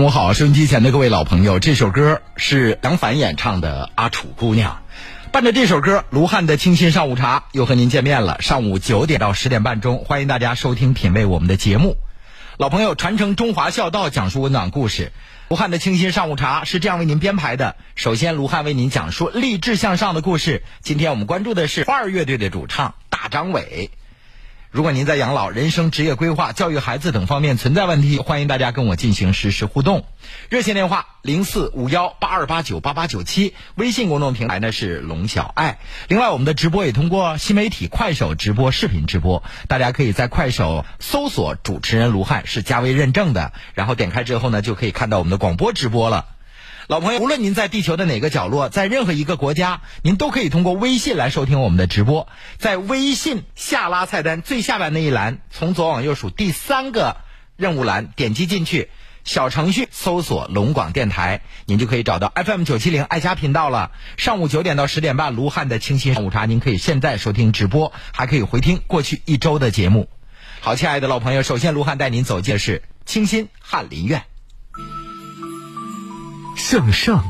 [0.00, 4.80] 上午好，收音机前的各位老朋友，这首歌是杨凡演唱的《阿楚姑娘》，
[5.30, 8.40] 伴着这首歌，卢汉的清新上午茶又和您见面了。
[8.40, 11.98] 上午九点到十点半钟，欢迎大家收听品味我们的节目。
[12.56, 15.12] 老朋友，传承中华孝道，讲述温暖故事。
[15.50, 20.62] 卢汉的清新上午茶是这样为您编排的：首先，卢汉为您讲述励志向上的故事。
[20.80, 23.90] 今天我们关注的是花儿乐队的主唱大张伟。
[24.70, 30.06] 如果您在养老、人生、职业规划、教育孩子等方面存在问题，欢迎大家跟我进行实时互动。
[30.48, 35.80] 热线电话零四五幺八二八九八八九七，微信公众平台呢是龙小爱。
[36.06, 46.26] 另外，我们的直播也通过新媒体快手直播视频直播，大家可以在快手搜索主持人卢汉是加微认证的，然后点开之后呢，就可以看到我们的广播直播了。
[46.90, 52.26] 老朋友，无论您在地球的哪个角落，在任何一个国家，您都可以通过微信来收听我们的直播。
[52.58, 57.18] 在微信下拉菜单最下边那一栏，从左往右数第三个
[57.56, 58.90] 任务栏，点击进去，
[59.22, 63.92] 小程序搜索龙广电台，您就可以找到 FM 九七零爱家频道了。
[64.16, 70.08] 上午九点到十点半，卢汉的清新上午茶，您可以现在收听直播，还可以回听过去一周的节目。
[70.58, 74.24] 好，亲爱的老朋友，首先卢汉带您走进的是清新翰林院。
[76.62, 77.24] 向上，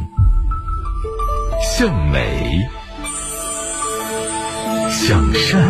[1.62, 2.68] 向美，
[4.90, 5.62] 向善，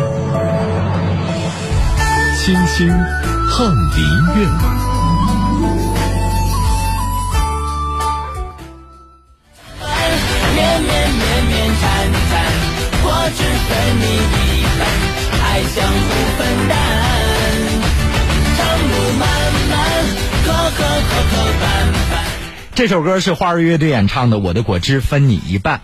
[2.38, 4.02] 清新翰林
[4.34, 4.48] 院。
[10.56, 11.82] 绵绵绵绵缠
[12.30, 12.32] 缠，
[13.04, 14.04] 我只分你
[14.40, 14.82] 一半，
[15.44, 16.08] 爱相互
[16.38, 16.72] 分担。
[18.56, 18.58] 长
[18.88, 19.22] 路漫
[19.70, 19.70] 漫，
[20.44, 21.62] 磕磕磕磕绊
[22.10, 22.29] 绊。
[22.74, 25.78] 这首歌是花儿乐队演唱的《我的果汁分你一半》。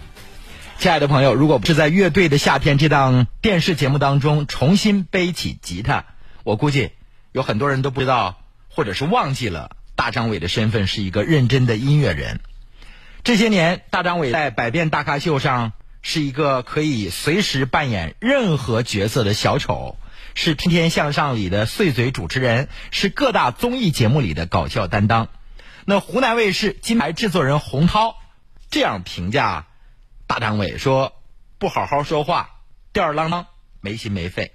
[0.79, 6.05] 亲爱的朋友，如果不是在《乐队的夏天》这档电视节目当中重新背起吉他，
[6.45, 6.93] 我估计
[7.33, 8.39] 有很多人都不知道，
[8.69, 12.41] 或者是忘记了大张伟的身份是一个认真的音乐人。
[13.25, 19.97] 这些年，大张伟在《百变大咖秀》上是一个可以随时扮演任何角色的小丑，
[20.35, 25.29] 是《天天向上》里的碎嘴主持人，是各大综艺节目里的搞笑担当。
[25.89, 28.17] 那湖南卫视金牌制作人洪涛
[28.73, 29.69] 这样评价
[30.27, 31.13] 大张伟说
[31.59, 32.51] ：“不好好说话，
[32.93, 33.47] 吊儿郎当，
[33.81, 34.51] 没心没肺。”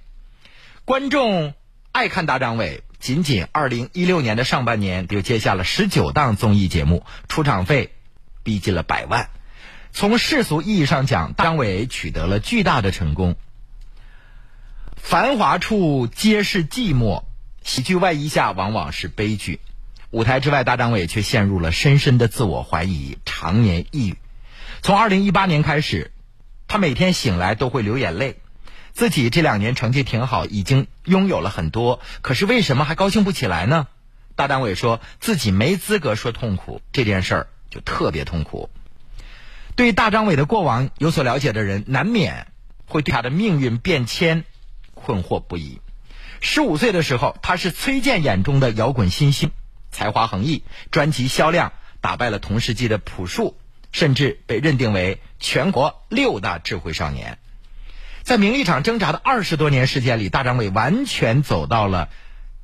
[0.83, 1.53] 观众
[1.93, 7.93] 爱看大张伟，仅仅二零一六年的上半年就接下了十九档综艺节目，出场费
[8.43, 9.29] 逼近了百万。
[9.93, 13.37] 从世俗意义上讲，张伟取得了巨大的成功。
[14.97, 17.23] 繁华处皆是寂寞，
[17.63, 19.61] 喜剧外衣下往往是悲剧。
[20.11, 24.17] 舞台之外，大张伟却陷入了深深的自我怀疑，常年抑郁。
[24.81, 26.11] 从二零一八年开始，
[26.67, 28.35] 他每天醒来都会流眼泪。
[28.91, 33.87] 自己这两年成绩挺好，已经拥有了很多，可是为什么还高兴不起来呢？
[34.35, 38.69] 大张伟说自己没资格说痛苦，这件事儿就特别痛苦。
[39.77, 42.47] 对大张伟的过往有所了解的人，难免
[42.85, 44.43] 会对他的命运变迁
[44.93, 45.79] 困惑不已。
[46.41, 49.51] 十五岁的时候，他是崔健眼中的摇滚新星。
[49.91, 53.57] 才华横溢，专辑销量打败了同时期的朴树，
[53.91, 57.37] 甚至被认定为全国六大智慧少年。
[58.23, 62.09] 在名利场挣扎的二十多年时间里，大张伟完全走到了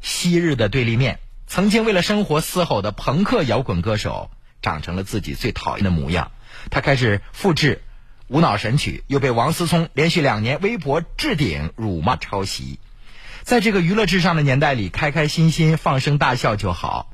[0.01, 1.19] 昔日的对立面。
[1.47, 4.29] 曾经为了生活嘶吼的朋克摇滚歌手，
[4.61, 6.31] 长成了自己最讨厌的模样。
[6.69, 7.81] 他开始复制
[8.27, 12.79] 无脑神曲，又被王思聪连续两年微博置顶辱骂抄袭。
[13.43, 17.09] 在这个娱乐至上的年代里，开开心心放声大笑就好。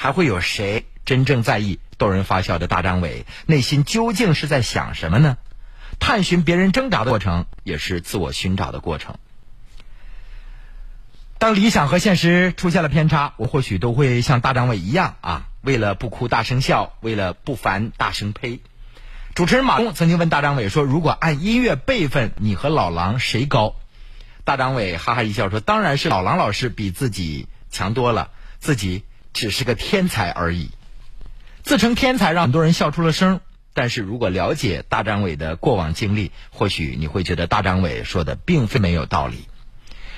[0.00, 5.38] 还会有谁真正在意逗人发笑的大张伟内心究竟是在想什么呢？
[5.98, 9.16] 探寻别人挣扎的过程，也是自我寻找的过程。
[11.38, 18.60] 当理想和现实出现了偏差，我或许都会像大张伟一样啊，为了不哭大声笑，为了不烦大声呸。
[19.34, 23.74] 主持人马东曾经问大张伟说：“如果按音乐辈分，你和老狼谁高？”
[24.46, 28.30] 大张伟哈哈一笑说：“当然是老狼老师比自己强多了，
[28.60, 29.02] 自己。”
[29.38, 30.70] 只是个天才而已，
[31.62, 33.38] 自称天才让很多人笑出了声。
[33.72, 39.46] 但是如果了解大张伟的过往经历，或许你会觉得大张伟说的并非没有道理。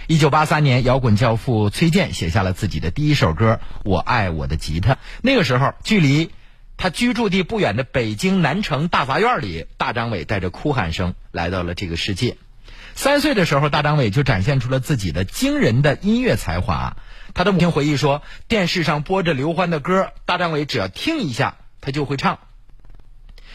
[0.07, 4.95] 一九八三年，摇滚教父崔健写下了自己的第一首歌《我爱我的吉他》。
[5.21, 6.31] 那个时候，距离
[6.79, 12.39] 他居住地不远的北京南城大杂院里，大张伟带着哭喊声来到了这个世界。
[12.95, 16.97] 三岁的时候，大张伟就展现出了自己的惊人的音乐才华。
[17.35, 22.39] 他的母亲回忆说：“电视上播着刘欢的歌，大张伟只要听一下，他就会唱。”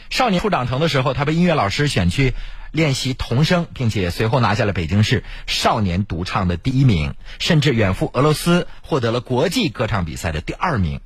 [0.09, 2.33] 少年初长成的时候，他被音乐老师选去
[2.71, 11.01] 练习童声，并且随后拿下了北京市少年独唱的第一名，甚至远赴俄罗斯获得了国际歌唱比赛的第二名。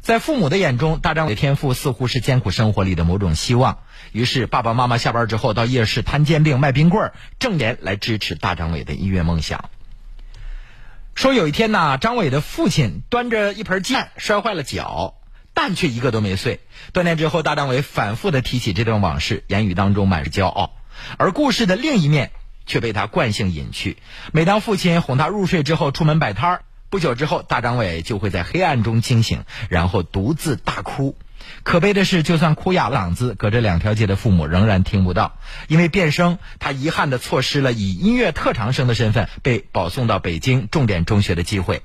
[0.00, 3.78] 在父母的眼中，大张伟的天赋似乎是艰苦生活里的某种希望。
[4.12, 9.70] 于是，爸爸妈妈下班之后到夜市摊煎饼、卖冰棍儿，挣钱来支持大张伟的音乐梦想。
[11.18, 15.14] 说有一天呢，张伟的父亲端着一盆鸡蛋摔坏了脚，
[15.52, 16.60] 蛋却一个都没碎。
[16.92, 20.76] 多年之后，大张伟反复的提起这段往事，言语当中满是骄傲。
[21.16, 22.30] 而故事的另一面
[22.66, 23.96] 却被他惯性隐去。
[24.32, 26.62] 每当父亲哄他入睡之后，出门摆摊儿。
[26.88, 31.16] 不久之后，大张伟就会在黑暗中惊醒，然后独自大哭。
[31.62, 35.38] 可悲的是，就算哭哑了嗓子，隔着两条街的父母仍然听不到。
[35.66, 41.82] 因为变声，他遗憾的错失了以音乐特长生的身份被保送到北京重点中学的机会。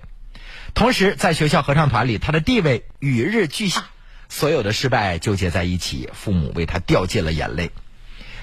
[0.73, 3.85] 同时，在学校合唱团里，他的地位与日俱下。
[4.29, 7.69] 所有的失败纠结在一起，父母为他掉尽了眼泪。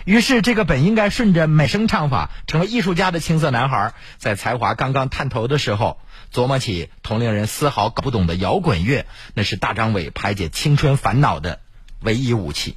[0.05, 6.01] 于是，这个本应该顺着美声唱法成为艺术家的青涩男孩，在才华刚刚探头的时候，
[6.33, 9.05] 琢磨起同龄人丝毫搞不懂的摇滚乐，
[9.35, 11.61] 那是大张伟排解青春烦恼的
[12.01, 12.77] 唯一武器。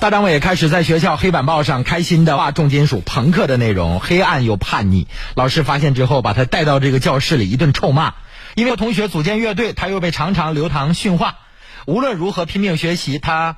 [0.00, 5.08] 大张伟开始在学校黑板报上开心的画重金属朋克的内容，黑暗又叛逆。
[5.34, 8.14] 老师发现之后，把他带到这个教室里一顿臭骂。
[8.54, 11.38] 因为同学组建乐队，他又被常常留堂训话。
[11.88, 13.56] 无论如何拼命学习，他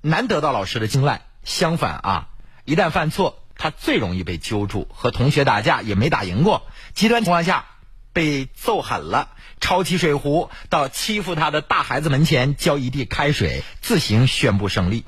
[0.00, 1.22] 难得到老师的青睐。
[1.44, 2.28] 相反啊，
[2.64, 4.88] 一旦犯错，他最容易被揪住。
[4.92, 7.66] 和同学打架也没打赢过，极端情况下
[8.12, 9.28] 被揍狠了，
[9.60, 15.04] 抄起水壶到欺负他的大孩子门前浇一地开水，自行宣布胜利。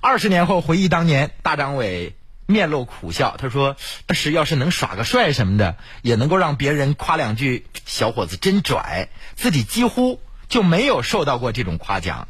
[0.00, 2.16] 二十年后回忆当年，大张伟
[2.46, 3.36] 面露苦笑。
[3.38, 3.76] 他说
[4.06, 9.10] ：“当时要是能耍个帅什么的，也能够让别人夸两句，小伙子真拽。
[9.36, 12.28] 自己几乎就没有受到过这种夸奖。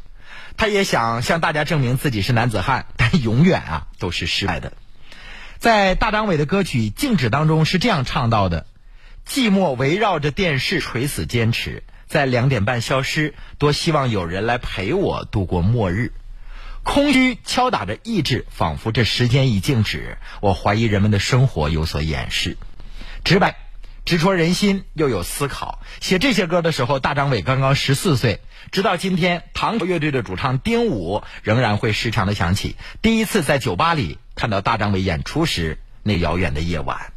[0.57, 4.73] 他也想向大家证明自己是男子汉，但永远啊都是失败的。
[5.59, 8.65] 在大张伟的歌曲《静止》当中是这样唱到的：
[9.27, 13.33] 寂寞围绕着电视垂死坚持，在两点半消失。
[13.57, 16.13] 多希望有人来陪我度过末日。”
[16.83, 20.19] 空虚敲打着意志，仿佛这时间已静止。
[20.39, 22.57] 我怀疑人们的生活有所掩饰，
[23.23, 23.55] 直白、
[24.05, 25.79] 直戳人心，又有思考。
[25.99, 28.39] 写这些歌的时候，大张伟刚刚十四岁。
[28.71, 37.13] 直到今天，唐朝乐队的主唱丁武仍然会时常的想起第一次在酒吧里看到大张伟演出时那遥远的夜晚。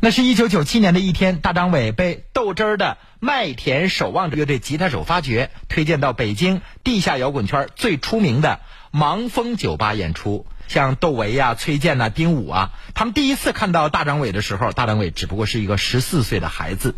[0.00, 8.60] 那是一九九七年的一天，大张伟被豆汁儿的麦田守望者乐队吉他手发掘，推荐到北京地下摇滚圈最出名的
[8.92, 10.46] 盲峰酒吧演出。
[10.72, 16.94] 像窦唯呀、崔健呐、丁武啊，他们第一次看到大张伟的时候，大张伟只不过是一个十四岁的孩子。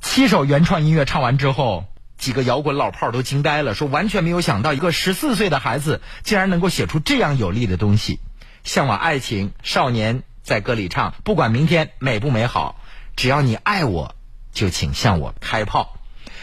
[0.00, 1.84] 七首原创音乐唱完之后，
[2.16, 8.18] 几个摇滚老炮都惊呆了，说完全没有想到一个十四岁的孩子竟然能够写出这样有力的东西，
[8.64, 10.22] 向往爱情，少年。
[10.42, 12.80] 在歌里唱，不管明天美不美好，
[13.16, 14.14] 只要你爱我，
[14.52, 15.98] 就请向我开炮。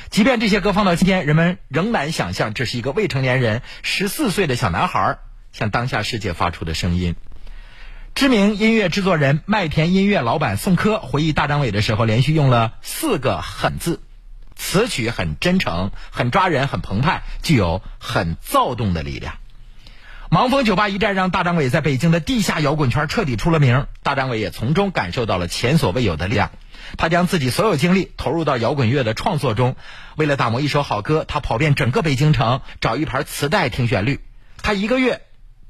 [0.10, 5.20] 即便这些歌放到今天，人们仍难想象这是一个未成年人十四岁的小男孩
[5.54, 7.16] 向当下世界发出的声音。
[8.16, 14.02] 知名音乐制作人麦田音乐老板宋柯回忆大张伟的时候，连续用了四个“狠”字，
[14.56, 19.36] 词曲很真诚、很抓人、很澎湃，具有很躁动的力量。
[20.30, 26.52] 盲峰酒吧一战让大张伟在北京的地下摇滚圈彻底出了名，大张伟也从中感受到了前所未有的力量。
[26.98, 29.76] 他将自己所有精力投入到摇滚乐的创作中，
[30.16, 34.20] 为了打磨一首好歌，他跑遍整个北京城找一盘磁带听旋律。
[34.62, 35.22] 他一个月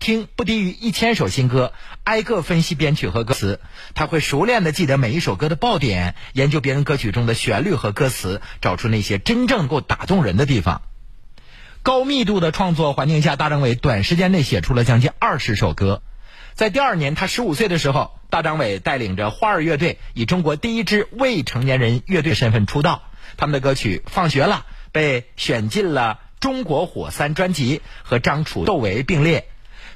[0.03, 1.72] 听不低于一千首新歌，
[2.03, 3.62] 挨个分析编曲和歌词。
[3.95, 10.81] 他会熟练的记得每一首歌的爆点，研究别人歌曲中的旋律和歌词，找出那些真正够打动人的地方。
[11.83, 16.03] 高密度的创作环境下，大张伟短时间内写出了将近二十首歌。
[16.53, 23.03] 在第二年，他十五岁的时候，大张伟带领着花儿乐队，以中国第一支未成年人乐队身份出道。
[23.38, 29.48] 他们的歌曲《放学了》被选进了《中国火三》专辑，和张楚、窦唯并列。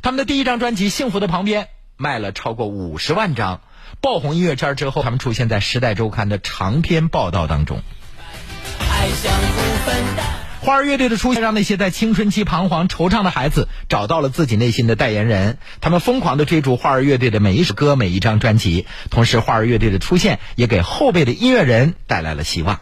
[0.07, 1.63] 他们的第一张专辑《幸福的旁边》
[1.97, 3.59] 卖了超过五十万张，
[3.99, 7.81] 爆红音乐圈之后，他们出现在《时代周刊》的长篇报道当中。
[8.79, 9.95] 爱相互分。
[10.61, 15.57] 花儿乐队的出现，让那些在青春期彷徨、惆怅的孩子找到了自己内心的代言人。
[15.81, 18.85] 他们疯狂的追逐花儿乐队的每一首歌、每一张专辑。
[19.09, 22.79] 同时，花儿乐队的出现也给后辈的音乐人带来了希望。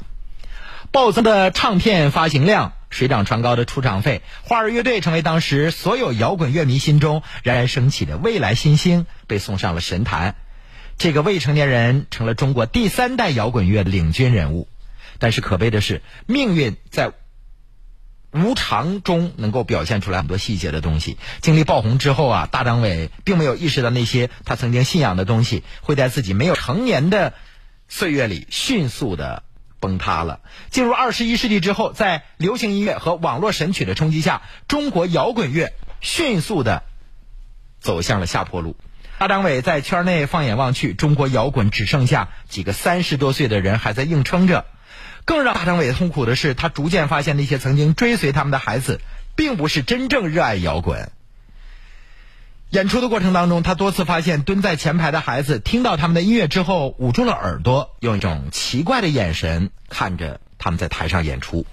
[0.92, 10.36] 暴增的唱片发行量、水涨船高的出场费，花儿乐队成为当时所有摇滚乐迷心中冉冉升起的未来新星，被送上了神坛。
[10.98, 14.68] 这个未成年人成了中国第三代摇滚乐的领军人物。
[15.20, 17.14] 但是可悲的是，命运在。
[18.38, 21.18] 无常中能够表现出来很多细节的东西。
[21.40, 27.34] 经历爆红之后啊，大张伟并没有意识到那些他曾经信仰的东西会在自己没有成年的
[27.88, 29.44] 岁月里迅速的
[29.86, 30.40] 崩塌了。
[30.72, 36.82] 进入二十一世纪之后，在流行音乐和网络神曲的冲击下，中国摇滚乐迅速的
[37.80, 38.76] 走向了下坡路。
[39.20, 44.66] 大张伟在圈内放眼望去，中国摇滚只剩下几个三十多岁的人还在硬撑着。
[45.24, 49.00] 更让大张伟痛苦的是，他逐渐发现那些曾经追随他们的孩子，
[49.36, 51.12] 并不是真正热爱摇滚。
[52.72, 61.66] 演出的过程当中，他多次发现蹲在前排的孩子听到他们的音乐之后，捂住了耳朵，用一种奇怪的眼神看着他们在台上演出。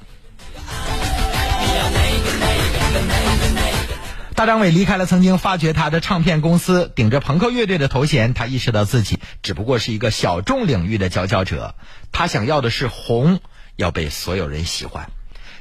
[4.34, 11.74] 大张伟离开了曾经发掘他的唱片公司，顶着朋克乐队的头衔，他意识到自己只不过是一个小众领域的佼佼者。
[12.12, 13.40] 他想要的是红，
[13.76, 15.10] 要被所有人喜欢。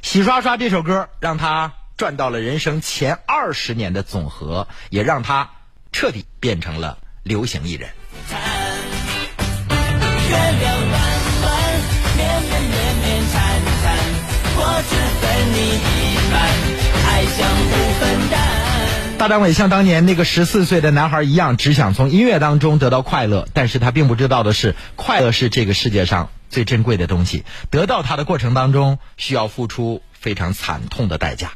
[0.02, 5.50] 洗刷刷这首歌让他赚到了人生前二十年的总和，也让他
[5.92, 7.90] 彻底变成了流行艺人。
[10.28, 11.00] 月亮弯
[11.44, 11.80] 弯，
[12.16, 13.40] 绵绵绵绵缠
[13.84, 13.96] 缠，
[14.56, 16.42] 我只分你一半，
[17.06, 18.36] 爱相互分担。
[19.16, 27.44] 大张伟像当年那个十四岁的男孩一样，只想从音乐当中得到快乐，但是他并不知道的是，快乐是这个世界上最珍贵的东西。
[27.70, 31.52] 得到它的过程当中，需要付出非常惨痛的代价。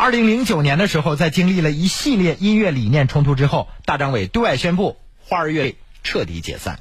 [0.00, 6.78] 二零零九年的时候，在经历了一系列音乐理念冲突之后，大张伟对外宣布花儿乐队彻底解散。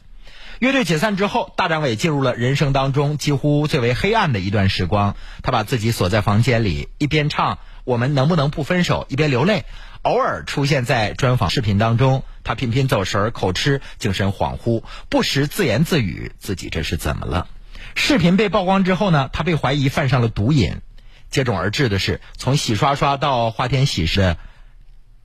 [0.59, 5.15] 乐队解散之后，大张伟进入了人生当中几乎最为黑暗的一段时光。
[5.41, 9.65] 他把自己锁在房间里，一边唱“我们能不能不分手”，一边流泪。
[10.03, 17.47] 偶尔出现在专访视频当中，他频频走神、口吃、精神恍惚，不时自言自语：“自己这是怎么了？”
[17.95, 20.81] 视频被曝光之后呢，他被怀疑犯上了毒瘾。
[21.29, 24.37] 接踵而至的是从洗刷刷到花田喜事的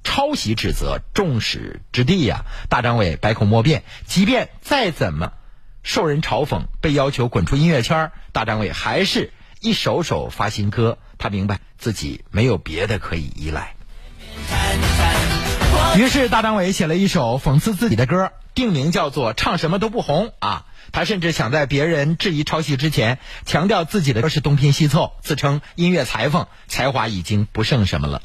[0.04, 2.44] 抄袭指责，众矢之的呀！
[2.68, 5.32] 大张伟百口莫辩，即便再怎么
[5.82, 10.99] 受人嘲讽，被要求滚出音乐圈，大张伟还是一首首发新歌。
[11.18, 13.76] 他明白自己没有别的可以依赖。
[15.97, 20.66] 于是，大张伟写了一首讽刺自己的歌，定名叫做《唱什么都不红》啊。
[20.93, 28.23] 他甚至想在别人质疑抄袭之前，强调自己的歌是东拼西凑，自称音乐裁缝，才华已经不剩什么了。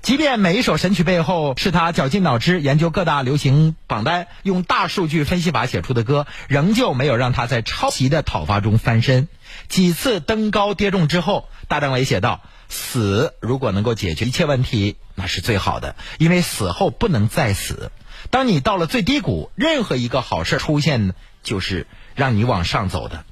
[0.00, 9.28] 即便每一首神曲背后是他绞尽脑汁研究各大流行榜单，用大数据分析法写出的歌，仍旧没有让他在抄袭的讨伐中翻身。
[9.68, 12.40] 几次登高跌重之后，大张伟写道。
[12.74, 17.92] 死如果能够解决一切问题，那是最好的，因为死后不能再死。
[18.32, 23.26] 当你到了最低谷，任何一个好事出现呢，就是让你往上走的。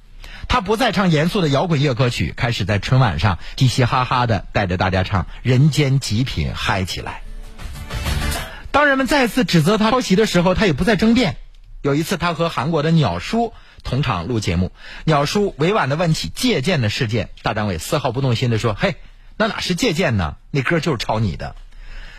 [0.47, 7.23] 他不再唱严肃的摇滚乐歌曲，开始在春晚上嘻嘻哈哈的带着大家唱《人间极品》，嗨起来。
[8.73, 11.38] 当人们再次指责他抄袭的时候，他也不再争辩。
[11.80, 14.71] 有一次，他和韩国的鸟叔同场录节目，
[15.04, 18.97] 鸟叔委婉的问起借鉴的事件，大张伟丝毫不动心的说：“嘿。”
[19.38, 20.37] 那哪是借鉴呢？
[20.50, 21.57] 那歌就是抄你的，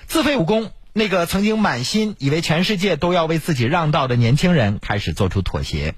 [0.08, 0.72] 自废武功。
[0.94, 5.96] 那个曾经满心以为全世界都要为自己让道的年轻人，开始做出妥协，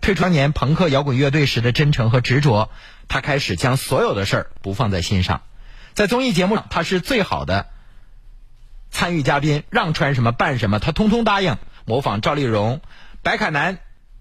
[0.00, 2.70] 退出当年朋克摇滚乐队时的真诚和执着。
[3.08, 5.42] 他开始将所有的事儿不放在心上，
[5.94, 7.66] 在综艺节目上他是最好的
[8.90, 11.56] 参与嘉宾，让穿什么办什么，他通通答应。
[11.84, 12.80] 模仿赵丽蓉、
[13.22, 13.78] 白凯南，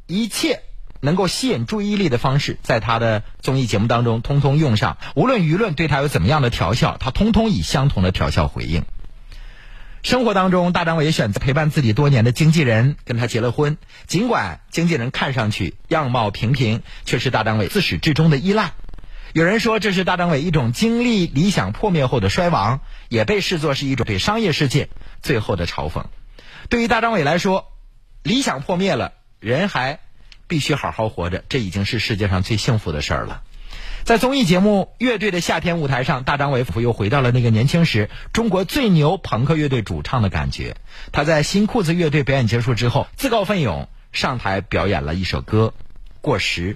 [0.08, 0.62] 一切。
[1.04, 4.98] 能够吸引注意力的方式，在他的综艺节目当中通通用上。
[5.16, 8.84] 无论舆论对他有怎么样的调笑，他通通以相同的调笑回应。
[10.04, 13.78] 生活当中，大张伟选择陪伴自己多年的经纪人跟他结了婚。
[14.08, 18.74] 尽管经纪人看上去样貌平平，却是大张伟自始至终的依赖。
[19.34, 24.90] 有人说这是大张伟一种经历理想破灭后的衰亡，也被视作是一种对商业世界
[25.22, 26.06] 最后的嘲讽。
[26.70, 27.72] 对于大张伟来说，
[28.24, 30.00] 理想破灭了，人还。
[30.48, 33.42] 必须好好活着，这已经是世界上最幸福的事儿了。
[34.04, 40.76] 在综艺节目《乐队的夏天》舞台上，大张伟仿佛又回到了那个年轻时中国最牛朋克乐队主唱的感觉。
[41.12, 45.74] 他在新裤子乐队表演结束之后，自告奋勇上台表演了一首歌
[46.20, 46.74] 《过时》。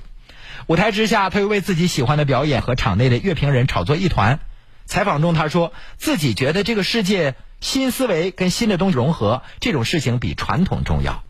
[0.67, 4.39] 舞台之下，他又为自己喜欢的表演和场内的乐评人炒作一团。
[4.85, 11.24] 采访中，他说自己觉得这个世界新思维跟新的东西融合，这种事情比传统重要。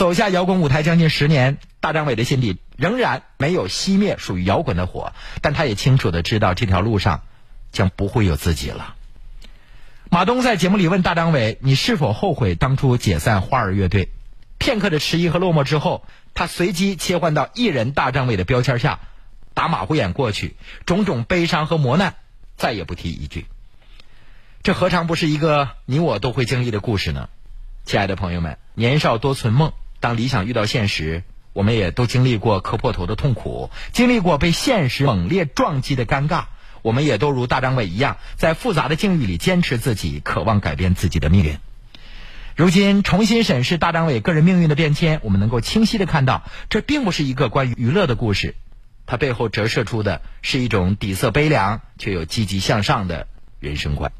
[0.00, 7.20] 走下摇滚舞台将近十年，大张伟的心里仍然没有熄灭属于摇滚的火，但他也清楚的知道这条路上
[7.70, 8.94] 将不会有自己了。
[10.08, 14.08] 马东在节目里问大张伟：“你是否后悔当初解散花儿乐队？”
[14.56, 19.00] 片刻的迟疑和落寞之后，他随即切换到艺人大张伟的标签下，
[19.52, 22.14] 打马虎眼过去，种种悲伤和磨难
[22.56, 23.44] 再也不提一句。
[24.62, 27.28] 这何尝不是一个你我都会经历的故事呢？
[27.84, 36.44] 亲爱的朋友们，年少多存梦，当理想遇到现实，我们也都经历过磕破头的痛苦，经历过被现实猛烈撞击的尴尬。
[36.82, 41.58] 我们也都如大张伟一样，在复杂的境遇里坚持自己，渴望改变自己的命运。
[42.56, 48.54] 如今重新审视大张伟个人命运的变迁，我们能够清晰的看到，这并不是一个关于娱乐的故事，
[49.04, 53.28] 它背后折射出的是一种底色悲凉却又积极向上的
[53.58, 54.12] 人生观。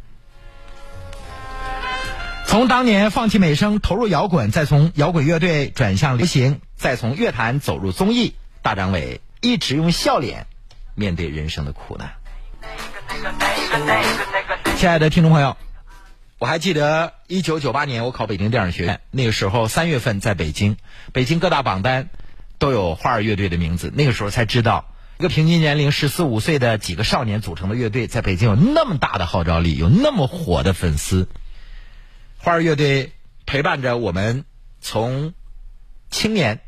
[2.51, 10.49] 从当年放弃美声投入摇滚，再从摇滚乐队转向流行，再从乐坛走入综艺，大张伟一直用笑脸
[10.97, 12.15] 面对人生的苦难。
[14.75, 15.57] 亲爱的听众朋友，
[16.41, 20.77] 我还记得一九九八年我考北京电影学院，那个时候三月份在北京，
[21.13, 22.09] 北京各大榜单
[22.59, 23.93] 都有花儿乐队的名字。
[23.95, 31.29] 那个时候才知道，一个平均年龄十四五岁的几个少年组成的乐队，在北京有那么大的号召力，有那么火的粉丝。
[32.43, 33.13] 花儿乐队
[33.45, 34.47] 陪伴着我们
[34.81, 35.35] 从
[36.11, 36.61] 青年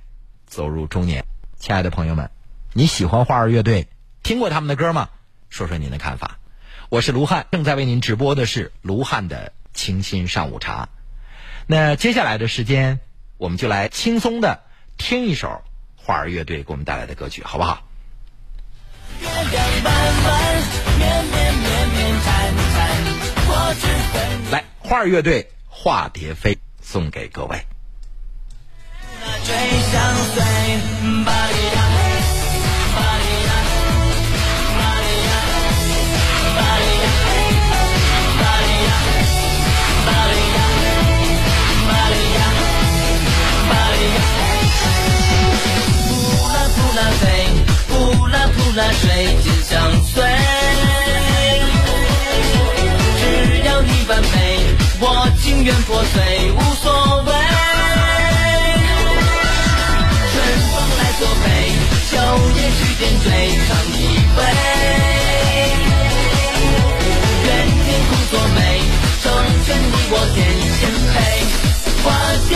[0.46, 1.24] 走入中年。
[1.58, 2.30] 亲爱的朋友们，
[2.74, 3.88] 你喜欢花儿乐队？
[4.22, 5.08] 听过他们的歌吗？
[5.48, 6.38] 说说您的看法。
[6.90, 10.90] 我是卢汉，正在为您直播的是卢汉的清新上午茶。
[11.66, 13.00] 那接下来的时间，
[13.38, 14.64] 我们就来轻松的
[14.98, 15.62] 听一首
[15.96, 17.82] 花儿乐队给我们带来的歌曲，好不好？
[24.50, 25.44] 来，花儿乐队
[25.84, 27.60] 《化蝶飞送给各位。
[55.04, 56.92] 我情愿破碎，无所
[57.26, 57.32] 谓。
[60.30, 60.34] 春
[60.70, 61.44] 风来作陪，
[62.08, 62.12] 秋
[62.54, 63.26] 叶去点缀，
[63.66, 64.38] 唱一回。
[67.42, 67.50] 愿
[67.82, 68.58] 天空作美，
[69.20, 69.24] 成
[69.66, 70.38] 全你我天
[70.78, 71.14] 仙配。
[72.04, 72.06] 花
[72.48, 72.50] 蝶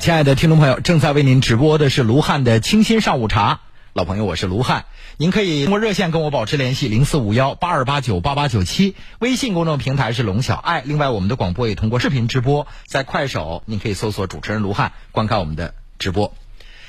[0.00, 3.60] 亲爱的听众朋友，正在为您直播的是卢汉的清新上午茶。
[3.92, 4.86] 老朋友，我是卢汉，
[5.18, 8.96] 您可以通过热线跟我保持联系，零四五幺八二八九八八九七。
[9.18, 16.32] 微信公众平台是龙小爱，另外我们的广播也通过视频直播，在快手您可以搜索主持人卢汉，观看我们的直播。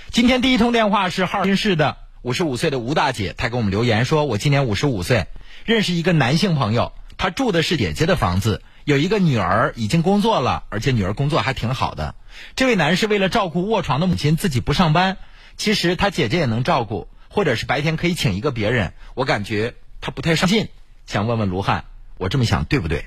[0.10, 5.28] 今天第一通电话是哈尔滨市的五十五岁的吴大姐，她给我们留言说：“我今年五十五岁，
[5.66, 12.16] 认识一个男性朋友，他住的是姐姐的房子，有一个女儿已经工作了，而且女儿工作还挺好的。
[12.56, 15.18] 这位男士为了照顾卧床的母亲，自己不上班。
[15.58, 18.94] 其实他姐姐也能照顾，或者是白天可以请一个别人。
[19.14, 20.70] 我感觉他不太上进，
[21.06, 21.86] 想问问卢汉，
[22.18, 23.06] 我这么想对不对？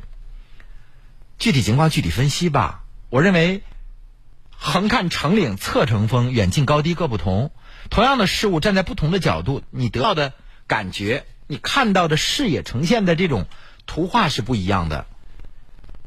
[1.38, 2.84] 具体情况具体分析吧。
[3.10, 3.62] 我认为，
[4.56, 7.50] 横看成岭侧成峰，远近高低各不同。
[7.90, 10.32] 同样的事物，站在不同的角度，你得到的
[10.68, 13.46] 感觉，你看到的视野呈现的这种
[13.86, 15.06] 图画是不一样的。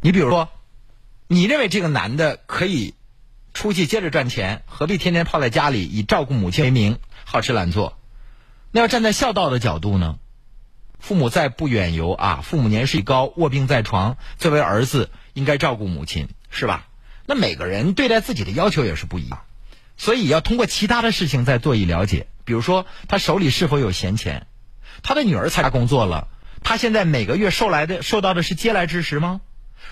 [0.01, 0.49] 你比如说，
[1.27, 2.93] 你认为这个男的可以
[3.53, 7.97] 出去接着赚钱，何必天天泡在家里以照顾母亲为名，好吃懒做？
[8.71, 10.19] 那要站在孝道的角度呢？
[10.99, 16.87] 父母再不远游啊，父母年事已高，卧病在床，作为儿子应该照顾母亲，是吧？
[17.25, 19.41] 那每个人对待自己的要求也是不一样，
[19.97, 22.27] 所以要通过其他的事情再做以了解。
[22.45, 24.47] 比如说，他手里是否有闲钱？
[25.03, 26.27] 他的女儿参加工作了，
[26.63, 29.41] 他现在每个月受来的受到的是嗟来之食吗？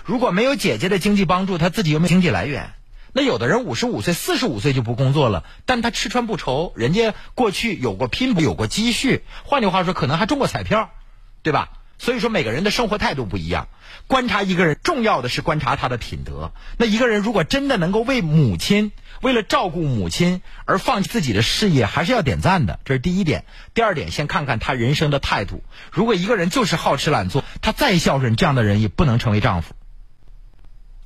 [0.04, 2.72] 如果没有姐姐的经济帮助，他自己又没经济来源？
[3.12, 10.90] 那有的人五十五岁、四十五岁就不工作了，但他吃穿不愁，人家过去有过拼搏，有过积蓄，换句话说，可能还中过彩票，
[11.42, 11.70] 对吧？
[11.98, 13.68] 所以说，每个人的生活态度不一样。
[14.06, 16.52] 观察一个人，重要的是观察他的品德。
[16.76, 22.80] 那一个人如果真的能够为母亲，为了照顾母亲而放弃自己的事业，还是要点赞的。
[22.84, 23.46] 这是第一点。
[23.72, 25.64] 第二点，先看看他人生的态度。
[25.90, 29.72] 如果一个人就是好吃懒做，他再孝顺，这样的人也不能成为丈夫。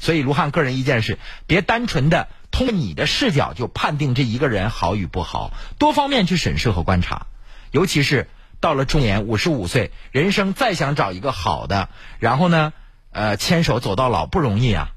[0.00, 7.26] 所以，卢汉个人意见是：别单纯的通过你的视角就判定这一个人好与不好，多方面去审视和观察。
[7.70, 8.28] 尤其是
[8.60, 12.72] 到了中年，五十五岁，人生再想找一个好的，然后呢，
[13.10, 14.88] 呃，牵手走到老不容易啊。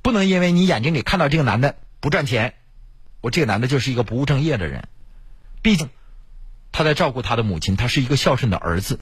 [0.00, 2.54] 不能因为你眼睛里看到这个男的不赚钱，
[3.20, 4.88] 我这个男的就是一个不务正业的人。
[5.60, 5.88] 毕竟，
[6.72, 9.00] 他在照顾他的母亲，他是一个孝顺的儿子。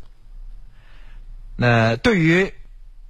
[1.57, 2.55] 那对于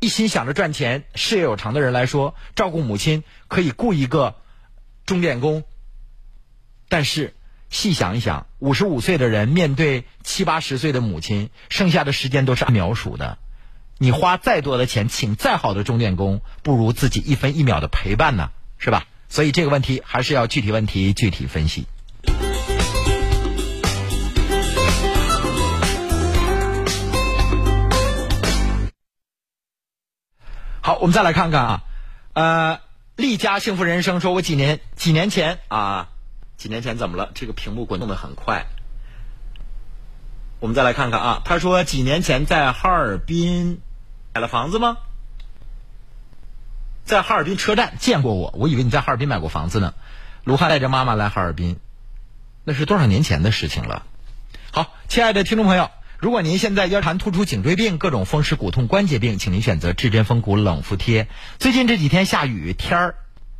[0.02, 4.34] 一心想着赚钱、事业有成的人来说，照顾母亲可以雇一个
[5.06, 5.62] 钟点工。
[6.88, 7.36] 但是
[7.70, 13.38] 细想一想，五十五岁的人面对七八十岁的母亲，剩下的时间都是按秒数的。
[13.96, 19.06] 你花再多的钱，请再好的钟点工，不如自己一分一秒的陪伴呢，是吧？
[19.28, 21.86] 所以这个问题还是要具体问题具体分析。
[30.84, 31.82] 好，我们再来看看啊，
[32.32, 32.80] 呃，
[33.14, 36.08] 丽家幸福人生说，我几年几年前啊，
[36.56, 37.30] 几年前怎么了？
[37.34, 38.66] 这个屏幕滚动的很快。
[40.58, 43.80] 我们再来看看啊，他说几年前在哈尔滨
[44.34, 44.96] 买了房子吗？
[47.04, 49.94] 在哈尔滨车站见过我，我以为你在哈尔滨买过房子呢。
[50.42, 51.78] 卢汉带着妈妈来哈尔滨，
[52.64, 54.04] 那是多少年前的事情了。
[54.72, 55.92] 好，亲爱的听众朋友，
[56.22, 61.26] 如果您现在腰间盘突出、颈椎病、各种风湿骨痛、关节病，请您选择至臻风骨冷敷贴。
[61.58, 63.14] 最近这几天下雨，天儿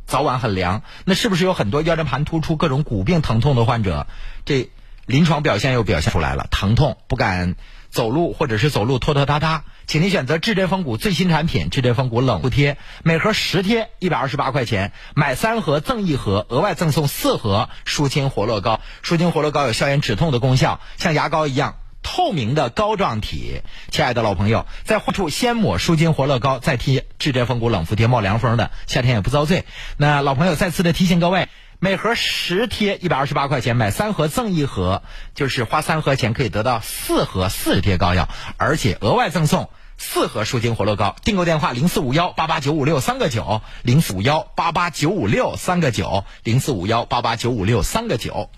[0.05, 4.07] 早晚很凉，那是不是有很多腰间盘突出、各种骨病疼痛的患者？
[4.45, 4.69] 这
[5.05, 7.55] 临床表现又表现出来了，疼痛不敢
[7.89, 18.79] 走路，或者是走路拖拖沓沓，请您选择至臻风骨最新产品至臻风骨冷敷贴，每盒十贴一百二十八块钱，买三盒赠一盒，额外赠送四盒舒筋活络膏。
[19.01, 21.75] 舒筋活络膏有消炎止痛的功效，像牙膏一样。
[22.03, 29.65] 透明的膏状体，亲爱的老朋友，在患处先抹舒筋活络膏，再贴至臻风骨冷敷贴，冒凉风的，夏天也不遭罪。
[29.97, 31.47] 那老朋友再次的提醒各位，
[31.79, 35.01] 每盒十贴一百二十八块钱，买三盒赠一盒，
[35.33, 41.15] 就是花三盒钱可以得到四盒四十贴膏药，而且额外赠送四盒舒筋活络膏。
[41.23, 48.49] 订购电话零四五幺八八九五六三个九，零四五幺八八九五六三个九，零四五幺八八九五六三个九。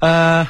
[0.00, 0.48] 呃，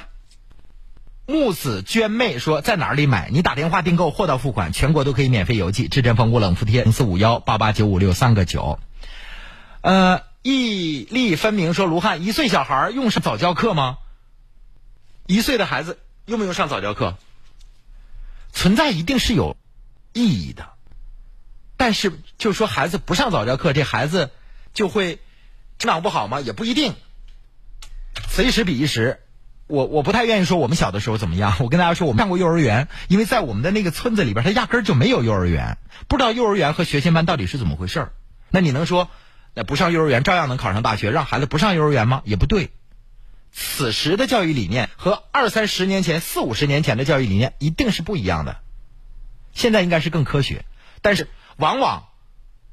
[1.24, 3.30] 木子娟妹说在哪里买？
[3.30, 5.88] 你打电话订购，货到付款，全国都可以免费邮寄。
[5.88, 8.78] 至臻风骨冷敷贴零四五幺八八九五六三个九。
[9.80, 13.96] 呃，毅力分明说卢汉一岁小孩用上早教课吗？
[15.26, 17.16] 一岁的孩子用不用上早教课？
[18.52, 19.56] 存在一定是有
[20.12, 20.72] 意义的，
[21.78, 24.30] 但是就说孩子不上早教课，这孩子
[24.74, 25.20] 就会
[25.78, 26.40] 成长不好吗？
[26.40, 26.94] 也不一定。
[28.28, 29.22] 此一时彼一时。
[29.68, 31.54] 我我不太愿意说我们小的时候怎么样。
[31.61, 35.78] 我跟大家说，我们上过幼儿园，因为在我们的那个村子里边，它压根儿就没有幼儿园，
[36.09, 38.12] 不知道幼儿园和学前班到底是怎么回事儿。
[38.50, 39.09] 那你能说，
[39.54, 41.11] 那不上幼儿园照样能考上大学？
[41.11, 42.22] 让孩子不上幼儿园吗？
[42.24, 42.70] 也不对。
[43.52, 48.57] 此时的教育理念和二三十年前、四五十年前的教育理念一定是不一样的。
[49.52, 50.64] 现在应该是更科学，
[51.02, 52.04] 但是往往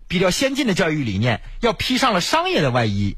[0.07, 3.17] 比较先进的教育理念要披上了商业的外衣，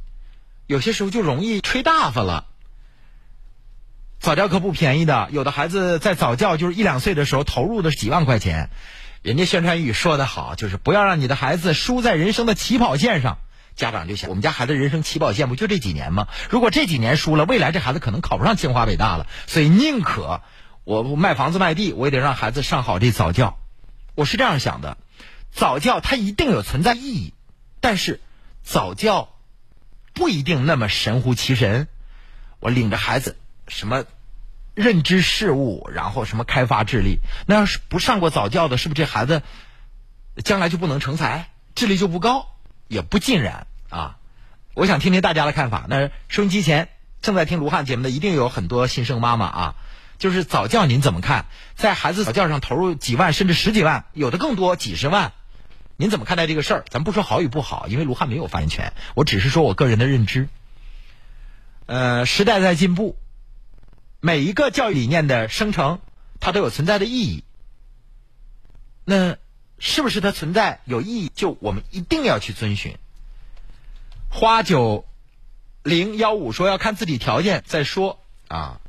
[0.66, 2.46] 有些时候就容易吹大发了。
[4.20, 8.70] 早教课不便宜的，有的孩子在早教就是一两岁的时候投入的是几万块钱。
[9.22, 13.38] 人家宣传语说的好，就是不要让你的孩子输在人生的起跑线上。
[13.76, 16.28] 家长就想，我们家孩子人生起跑线不就这几年吗？
[16.50, 19.28] 如果这几年输了，未来这孩子可能考不上清华北大了。
[19.46, 20.42] 所以宁可
[20.84, 23.60] 我卖房子卖地，我也得让孩子上好这早教。
[24.16, 24.98] 我是这样想的，
[25.52, 27.34] 早教它一定有存在意义，
[27.82, 28.20] 但是
[28.64, 29.30] 早教
[30.14, 31.88] 不一定那么神乎其神。
[32.60, 33.38] 我领着孩子。
[33.68, 34.06] 什么
[34.74, 37.20] 认知事物，然后什么开发智力？
[37.46, 39.42] 那要是不上过早教的，是不是这孩子
[40.44, 42.48] 将来就不能成才，智力就不高？
[42.88, 44.18] 也不尽然啊！
[44.74, 45.86] 我想听听大家的看法。
[45.90, 46.88] 那收音机前
[47.22, 49.76] 正在听卢汉节目的，一定有很多新生妈妈啊。
[50.20, 51.48] 就是早教您怎么看？
[51.76, 55.34] 在孩子早教上投入几万甚至十几万，有的更多几十万，
[55.96, 56.86] 您怎么看待这个事儿？
[56.90, 60.48] 咱不说好与不好，因为卢汉没有发言权，我只是说我个人的认知。
[61.88, 63.18] 呃，时代在进步。
[64.28, 66.02] 每一个教育理念的生成，
[66.42, 67.46] 它都有存在的意义。
[69.06, 69.38] 那
[69.80, 71.32] 是不是它存在有意义？
[71.34, 72.98] 就我们一定要去遵循。
[74.30, 75.06] 花九
[75.82, 78.82] 零幺五说要看自己条件再说啊。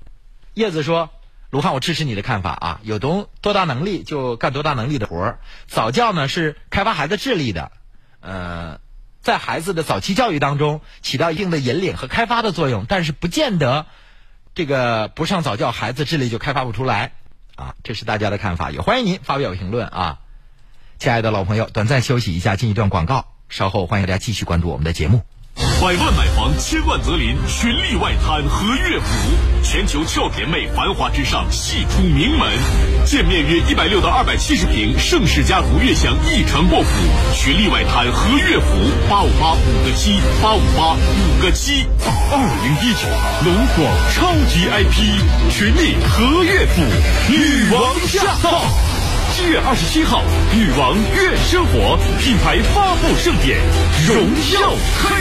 [0.54, 1.10] 叶子说
[1.50, 5.38] ：“卢汉，我支持你的看法啊，有多多大能力就干多大能力的活儿。
[5.68, 7.70] 早教呢是开发孩子智力的，
[8.18, 8.80] 呃，
[9.22, 13.86] 在孩子的早期教育当中起到一定的引领和开发的作用，但是不见得。”
[14.58, 17.12] 这个不上早教，孩子智力就开发不出来，
[17.54, 20.18] 啊，这是大家的看法，也欢迎您发表评论啊，
[20.98, 25.22] 亲爱的老朋友，短暂休息一下，进一段广告，稍后欢迎大家继续关注我们的节目。
[25.80, 29.30] 百万买房，千万择邻，群力外滩和悦府，
[29.62, 32.48] 全球俏甜妹繁华之上，系出名门。
[33.04, 36.88] 建面约一百六到二百七十平，盛世家族悦享一城爆府，
[37.34, 38.66] 群力外滩和悦府，
[39.08, 41.86] 八五八五个七，八五八五个七。
[42.30, 43.08] 二零一九
[43.44, 45.18] 龙广超级 IP，
[45.50, 46.82] 群力和悦府，
[47.30, 48.62] 女王驾到。
[49.30, 53.58] 七月二十七号，女王悦生活品牌发布盛典，
[54.06, 54.16] 荣
[54.52, 55.17] 耀开。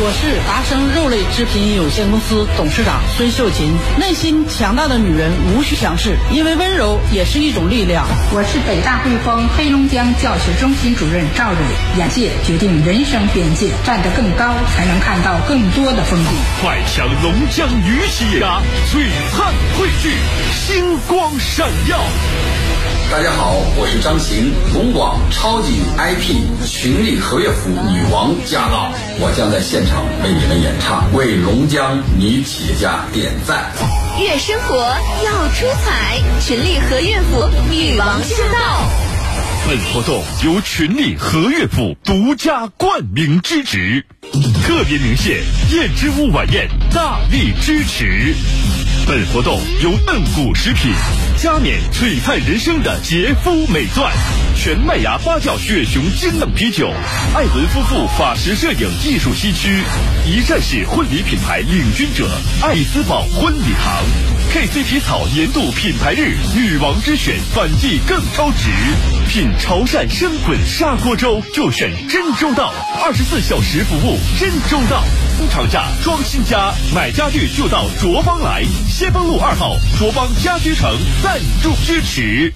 [0.00, 3.74] 我是达生肉类制品有限公司董事长孙秀琴。
[3.98, 8.06] 内心强大的女人无需强势，因为温柔也是一种力量。
[8.30, 11.58] 我是北大汇丰黑龙江教学中心主任赵蕊。
[11.98, 16.30] 眼界决定人生边界，站得更高，才能看到更多的风景。
[16.62, 19.02] 快抢龙江鱼企业家，璀
[19.34, 20.14] 璨汇聚，
[20.54, 21.98] 星光闪耀。
[23.10, 33.72] 大家好，我是张行，龙广超级 IP 群力和悦府女王驾到，我将在现场为你们演唱，为龙江女企业家点赞。
[34.20, 34.76] 悦生活
[35.24, 38.90] 要出彩，群力和悦府女王驾到。
[39.66, 44.04] 本活动由群力和悦府独家冠名支持，
[44.66, 45.42] 特别鸣谢
[45.74, 48.34] 燕之屋晚宴大力支持。
[49.06, 50.92] 本活动由嫩骨食品、
[51.38, 54.12] 加冕璀璨人生的洁肤美钻、
[54.56, 56.90] 全麦芽发酵雪熊精冷啤酒、
[57.32, 59.80] 艾伦夫妇法式摄影艺术西区、
[60.26, 62.28] 一站式婚礼品牌领军者
[62.60, 64.02] 爱思宝婚礼堂、
[64.50, 68.70] KC 皮草年度品牌日女王之选反季更超值，
[69.28, 75.04] 品潮汕生滚砂锅粥就选真周到，二十四小时服务真周到。
[75.50, 82.54] 厂价装新家，买家具就到卓邦来，先锋路二号卓邦家居城赞助支持。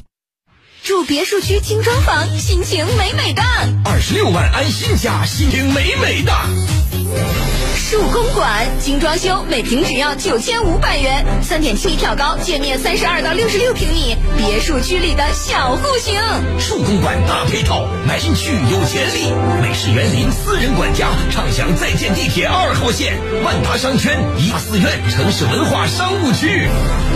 [0.82, 3.42] 住别墅区精装房，心情美美的。
[3.84, 7.51] 二十六万安心家，心情美美的。
[7.74, 16.14] 树公馆精装修，每平只要九千五百元，三点七米挑高，界面三十二到六十六平米，别墅区里的小户型。
[16.58, 19.32] 树公馆大配套，买进去有潜力。
[19.60, 26.68] 美式园林，私人管家，畅享在建地铁二号线，万达商圈，一大寺院，城市文化商务区。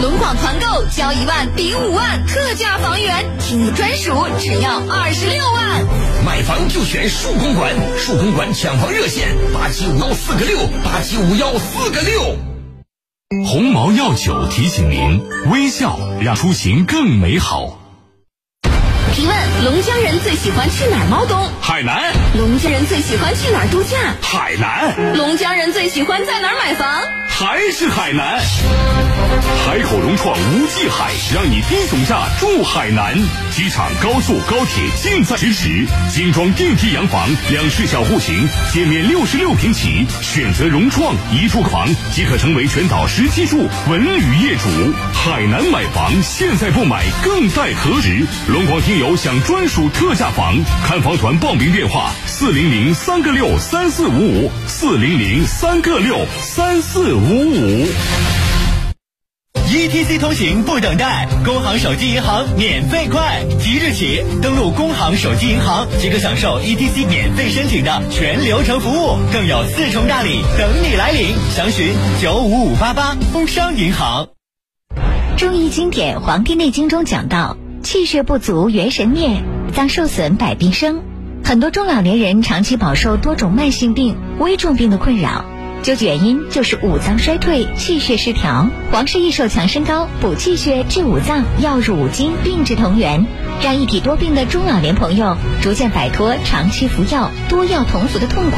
[0.03, 5.85] 龙广团购交一万抵五万，特价房源，听你专属，只要二十六万。
[6.25, 12.37] 买房就选树公馆，树公馆抢房热线八七五幺四个六八七五幺四个六。
[13.45, 17.86] 鸿茅药酒提醒您：微笑让出行更美好。
[19.17, 21.51] 提问：龙江人最喜欢去哪儿猫冬？
[21.59, 22.13] 海南。
[22.37, 23.97] 龙江人最喜欢去哪儿度假？
[24.21, 25.17] 海南。
[25.17, 27.01] 龙江人最喜欢在哪儿买房？
[27.27, 28.39] 还是海南。
[29.67, 33.17] 海口融创无际海，让你低总价住海南。
[33.51, 35.87] 机场、高速、高铁尽在咫尺。
[36.13, 44.69] 精装电梯洋房，两室小户型，界面六十六平起，选择融创一处房即可成为全岛十七处文旅业主。
[45.13, 48.27] 海南买房，现在不买更待何时？
[48.49, 57.87] 龙广听友享专属特价房，看房团报名电话：四零零三个六三四五五，四零零三个六三四五五。
[59.69, 63.45] ETC 通行不等待，工行手机银行免费快！
[63.59, 71.35] 即日起登录工行手机银行即可享受 ETC 免费申请的全流程服务，更有四重大礼等你来领。
[71.55, 71.93] 详询
[72.23, 74.29] 九五五八八工商银行。
[75.37, 81.03] 中医经典《黄帝内经》中讲到，气血不足，元神灭，脏受损，百病生。
[81.45, 85.45] 很多中老年人长期饱受多种慢性病、危重病的困扰。
[85.85, 88.69] 究其原因，就是五脏衰退、气血失调。
[88.91, 93.25] 皇氏益寿强身膏补气血、治五脏，药入五经，病治同源，
[93.63, 98.57] 让一体多病的中老年朋友逐渐摆脱长期服药、多药同服的痛苦。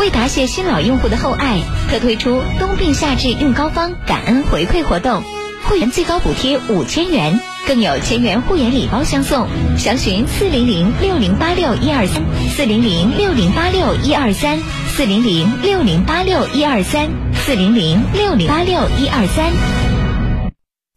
[0.00, 5.22] 为答谢新老用户的厚爱，特推出冬病夏治用膏方感恩回馈活动，
[5.68, 9.48] 会员最高补贴五千元，更有千元护眼礼包相送。
[9.76, 12.22] 详询四零零六零八六一二三，
[12.54, 14.58] 四零零六零八六一二三。
[14.96, 19.52] 四零零六零八六一二三，四零零六零八六一二三。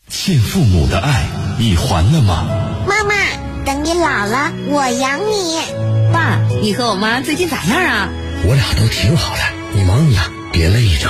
[0.08, 1.28] 欠父母的爱，
[1.58, 2.46] 你还了吗？
[2.88, 3.14] 妈妈，
[3.66, 5.60] 等你老了，我养你。
[6.14, 8.10] 爸，你和我妈最近咋样啊？
[8.48, 9.42] 我俩都挺好的，
[9.74, 11.10] 你忙你的，别累着。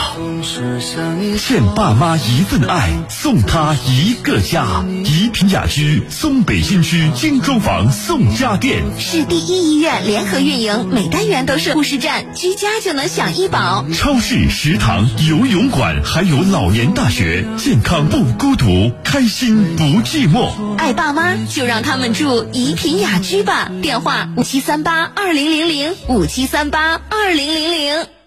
[1.38, 4.84] 欠爸妈一份爱，送他一个家。
[5.06, 13.86] 怡品雅居，松北新区精装房送家电，市第一医院联合运营，每单元都是护士站，居家就能享医保。
[13.93, 20.75] 超市、食堂、游泳馆，还有老年大学，健康不孤独，开心不寂寞。
[20.78, 28.18] 爱爸妈就让他们住怡品雅居吧，电话五七三八二零零零五七三八二零零零。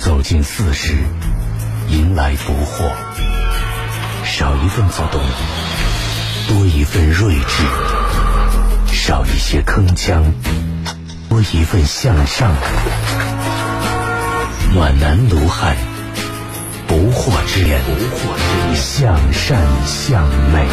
[0.00, 0.94] 走进四十，
[1.90, 2.90] 迎来不惑。
[4.24, 5.20] 少一份躁动，
[6.48, 7.64] 多一份睿智；
[8.94, 10.22] 少一些铿锵，
[11.28, 12.50] 多一份向上。
[14.74, 15.76] 暖男卢汉，
[16.86, 17.78] 不惑之年，
[18.74, 20.66] 向善向美。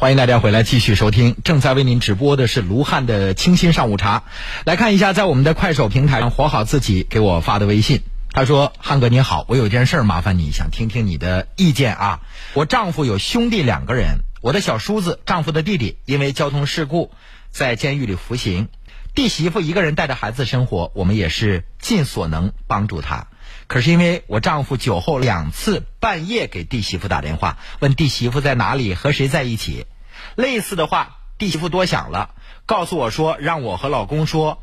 [0.00, 4.22] 欢迎大家回来继续收听，正在为您直播的是卢汉的清新上午茶。
[4.64, 8.00] 来看一下，在我们的快手平台上，活好自己给我发的微信。
[8.30, 12.20] 他说：“汉哥你好，我有件事麻烦你，想听听你的意见啊。
[12.54, 17.12] 我丈夫有兄弟两个人，我的小叔子，丈夫的弟弟，因为交通事故
[17.50, 18.68] 在监狱里服刑，
[19.14, 23.26] 弟媳妇一个人带着孩子生活，我们也是尽所能帮助他。
[23.70, 29.86] 可是因为我丈夫酒后两次半夜给弟媳妇打电话，问弟媳妇在哪里和谁在一起，
[30.34, 32.34] 类似的话，弟媳妇多想了，
[32.66, 34.60] 告诉我说让我和老公说，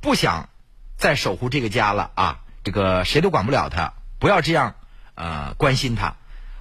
[0.00, 0.48] 不想
[0.96, 4.76] 再守护这个家了啊。”这个谁都管不了他，不要这样，
[5.14, 6.16] 呃，关心他。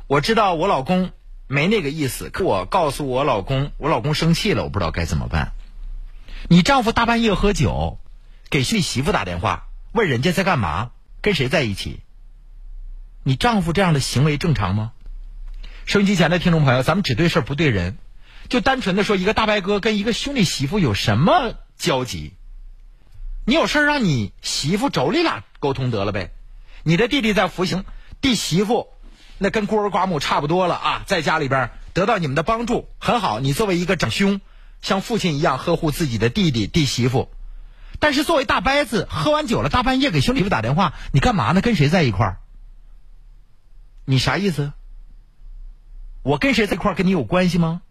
[0.08, 1.12] 我知道我老公
[1.48, 5.54] 没那个意思，可我告诉我老公，我老公生气了，我不知道该怎么办。
[6.50, 7.98] 你丈夫大半夜喝酒，
[8.50, 12.00] 给弟媳妇打电话，问人家在干嘛，跟谁在一起？
[13.24, 14.94] 你丈夫这样的行为正常吗？
[15.86, 17.98] 收音机前的听众朋友，咱们只对事不对人，
[18.50, 22.34] 就单纯的说一个大白哥跟一个兄弟媳妇有什么交集？
[23.46, 26.32] 你有事让你媳妇妯娌俩沟通得了呗。
[26.84, 27.86] 你的弟弟在服刑，
[28.22, 28.90] 弟媳妇
[29.38, 33.40] 那跟孤儿寡母差不多了啊，在家里边得到你们的帮助很好。
[33.40, 34.42] 你作为一个长兄，
[34.82, 37.30] 像父亲一样呵护自己的弟弟弟媳妇。
[38.00, 41.62] 但是作为大伯子，喝完酒了，大半夜给兄弟妇打电话，你干嘛呢？
[41.62, 42.38] 跟谁在一块儿？
[44.06, 44.74] 你啥意思？
[46.24, 47.82] 我跟谁在一块儿跟你有关系吗？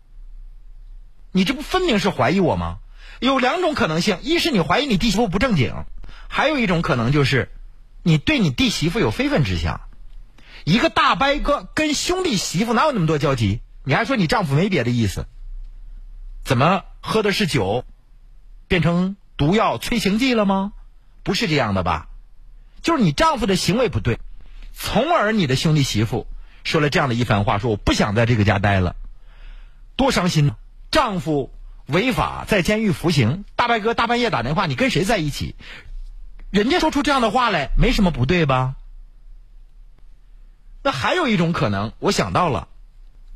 [1.33, 2.79] 你这不分明是怀疑我吗？
[3.21, 5.85] 有两种可能性：一是你怀疑你弟媳妇不正经，
[6.29, 7.51] 还有一种可能就是
[8.03, 9.81] 你对你弟媳妇有非分之想。
[10.65, 13.61] 一个大伯哥跟兄弟媳妇哪有那么多交集？
[13.85, 15.27] 你还说你丈夫没别的意思？
[16.45, 17.85] 怎么喝的是酒，
[18.69, 20.73] 变成毒药催情剂了吗？
[21.23, 22.09] 不是这样的吧？
[22.83, 24.19] 就是你丈夫的行为不对，
[24.73, 26.27] 从而你的兄弟媳妇
[26.65, 28.97] 说了这样的一番话，说我不想在这个家待了，
[29.97, 30.57] 多伤心呢！
[30.91, 31.51] 丈夫。
[31.87, 35.55] 违法在监狱服刑，大白哥大半夜打电话，你跟谁在一起？
[36.51, 38.75] 人家说出这样的话来，没什么不对吧？
[40.83, 42.67] 那还有一种可能，我想到了，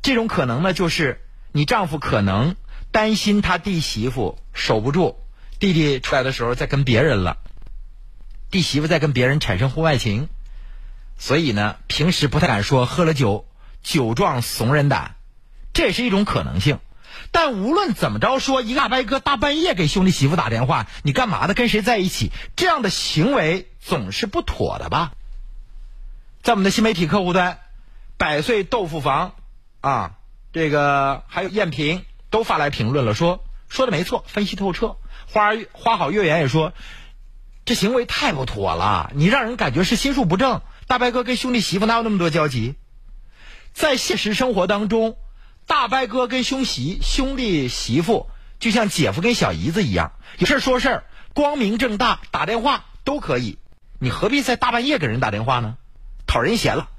[0.01, 1.21] 这种可能呢，就是
[1.53, 2.57] 你丈夫可能
[2.91, 5.17] 担心他弟媳妇守不住，
[5.61, 7.37] 弟弟出来的时候在跟别人了，
[8.49, 10.27] 弟媳妇在跟别人产生婚外情，
[11.19, 13.45] 所以呢，平时不太敢说，喝了酒
[13.83, 15.17] 酒壮怂人胆，
[15.71, 16.79] 这也是一种可能性。
[17.29, 21.53] 但无论怎么着说，一个大白哥大半夜给兄弟媳妇打电话，你干嘛的？
[21.53, 22.31] 跟谁在一起？
[22.55, 25.11] 这样的行为总是不妥的吧？
[26.41, 27.59] 在我们的新媒体客户端，
[28.17, 29.35] 百岁豆腐房
[29.81, 30.17] 啊，
[30.53, 34.97] 这个还有燕平都发来评论了，说说的没错，分析透彻。
[35.31, 36.73] 花花好月圆也说，
[37.63, 40.61] 这行为太不妥了，你让人感觉是心术不正。
[40.87, 42.75] 大白哥跟兄弟媳妇哪有那么多交集？
[43.71, 45.15] 在现实生活当中。
[45.67, 53.57] 大白哥跟兄媳兄弟媳妇就像姐夫跟小姨子一样，有事说事儿光明正大打电话都可以。
[53.99, 55.77] 你何必在大半夜给人打电话呢？
[56.27, 56.89] 讨人嫌了。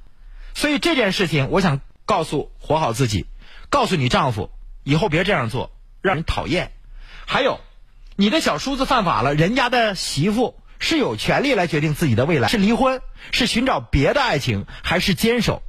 [0.55, 3.27] 所以这件事情，我想告诉活好自己，
[3.69, 4.49] 告诉你丈夫，
[4.83, 6.71] 以后别这样做，让人讨厌。
[7.27, 7.59] 还有，
[8.15, 15.63] 你的小叔子犯法了，人家的媳妇是有权利来决定自己的未来，是离婚，是寻找别的爱情，还是坚守。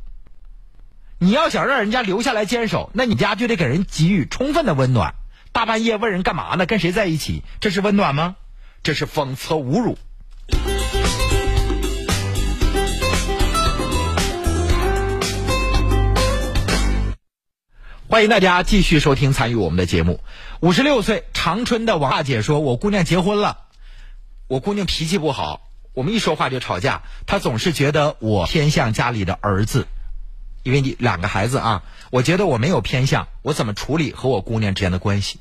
[1.18, 5.14] 你要想让人家留下来坚守，那你家就得给人给予充分的温暖。
[5.52, 6.66] 大半夜问人干嘛呢？
[6.66, 7.42] 跟谁在一起？
[7.60, 8.36] 这是温暖吗？
[8.82, 9.96] 这是讽刺侮辱。
[18.14, 20.20] 欢迎大家继续收听参与我们的节目。
[20.60, 23.64] 五十六岁长春的王大姐说：“我姑娘结婚了，
[24.46, 29.88] 我姑娘脾气不好，我们一说话就吵架，她总是觉得我偏向家里的儿子。”
[30.62, 35.40] 因为你两个孩子啊，我觉得我没有偏向，我怎么处理和我姑娘之间的关系？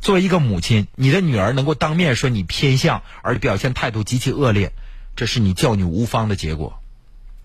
[0.00, 4.70] 作为一个母亲，你的女儿能够当面说你偏向，而表现态度极其恶劣，
[5.16, 6.77] 这是你教女无方的结果。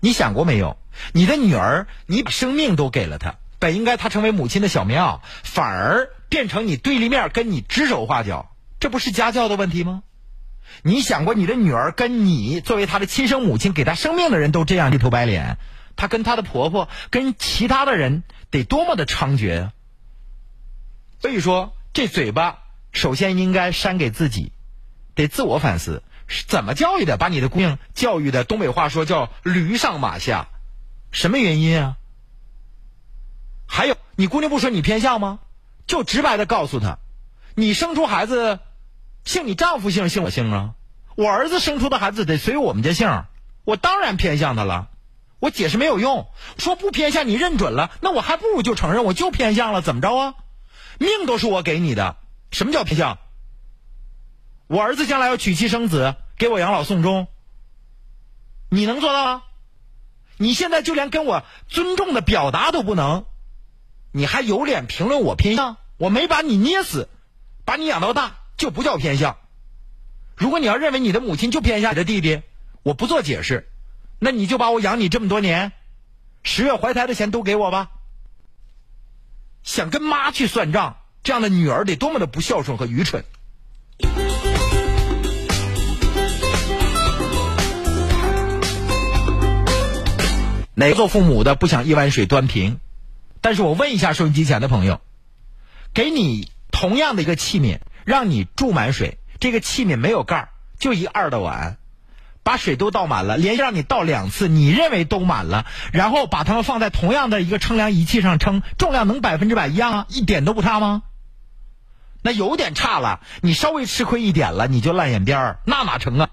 [0.04, 0.76] 你想过没有？
[1.14, 10.02] 你的女儿，你把生命都给了她，本应该她成为母亲的小棉袄，反而变成你对立面，跟你指手画脚，这不是家教的问题吗？
[10.82, 15.56] 你想过你的女儿跟你作为她的亲生母亲给她生命的人都这样一头白脸，
[15.96, 19.70] 她跟她的婆婆跟其他的人得多么的猖獗？
[21.22, 22.58] 所以说，这嘴巴
[22.92, 24.52] 首先应该扇给自己，
[25.14, 27.16] 得自我反思，是怎么教育的？
[27.16, 30.48] 把你的姑娘教育的，东北话说叫驴上马下，
[31.10, 31.96] 什么原因啊？
[33.66, 35.40] 还有，你姑娘不说你偏向吗？
[35.86, 36.98] 就直白的告诉她，
[37.54, 38.58] 你生出孩子，
[39.24, 40.74] 姓你丈夫姓，姓我姓啊。
[41.16, 43.24] 我儿子生出的孩子得随我们家姓，
[43.64, 44.90] 我当然偏向他了。
[45.38, 46.26] 我解释没有用，
[46.58, 50.34] 说不偏向你认准了，那我还不如就承认我就偏向了，怎么着啊？
[50.98, 52.16] 命都是我给你的，
[52.50, 53.18] 什么叫偏向？
[54.66, 57.28] 我儿子将来要娶妻生子，给我养老送终，
[58.70, 59.42] 你能做到吗？
[60.36, 63.26] 你现在就连跟我尊重的表达都不能，
[64.10, 65.76] 你还有脸评论我偏向？
[65.96, 67.08] 我没把你捏死，
[67.64, 69.36] 把你养到大就不叫偏向。
[70.34, 72.42] 如果你要认为你的母亲就偏向你的弟弟，
[72.82, 73.70] 我不做解释。
[74.18, 75.72] 那你就把我养你这么多年，
[76.42, 77.90] 十月怀胎的钱都给我吧。
[79.62, 83.24] 想跟妈去算账，这样的女儿得多么的不孝顺和愚蠢。
[90.74, 92.78] 哪个做父母的不想一碗水端平？
[93.40, 95.00] 但是我问一下收音机前的朋友，
[95.92, 100.48] 给你同样的一个器皿，让你注满水，这个器皿没有盖儿，
[100.78, 101.78] 就一二的碗。
[102.42, 111.04] 把水都倒满了，连让你倒两次，你认为都满了，然后把它们放在同样的一个称量仪器上称，重量能百分之百一样啊，一点都不差吗？
[112.20, 116.28] 那有点差了，你稍微吃亏一点了，你就烂眼边儿，那哪成啊？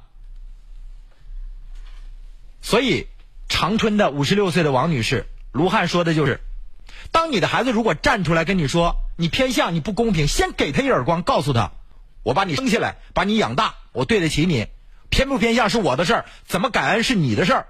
[2.61, 3.07] 所以，
[3.51, 6.39] 长春的五十六岁的王女士，卢汉说的就是：
[7.11, 11.73] 当你的孩子如果站出来跟你说你偏向你不公平，先给他一耳光，告诉他，
[12.23, 14.67] 我把你生下来，把你养大，我对得起你。
[15.09, 17.67] 偏不偏向是我的事儿，怎么感恩是你的事儿。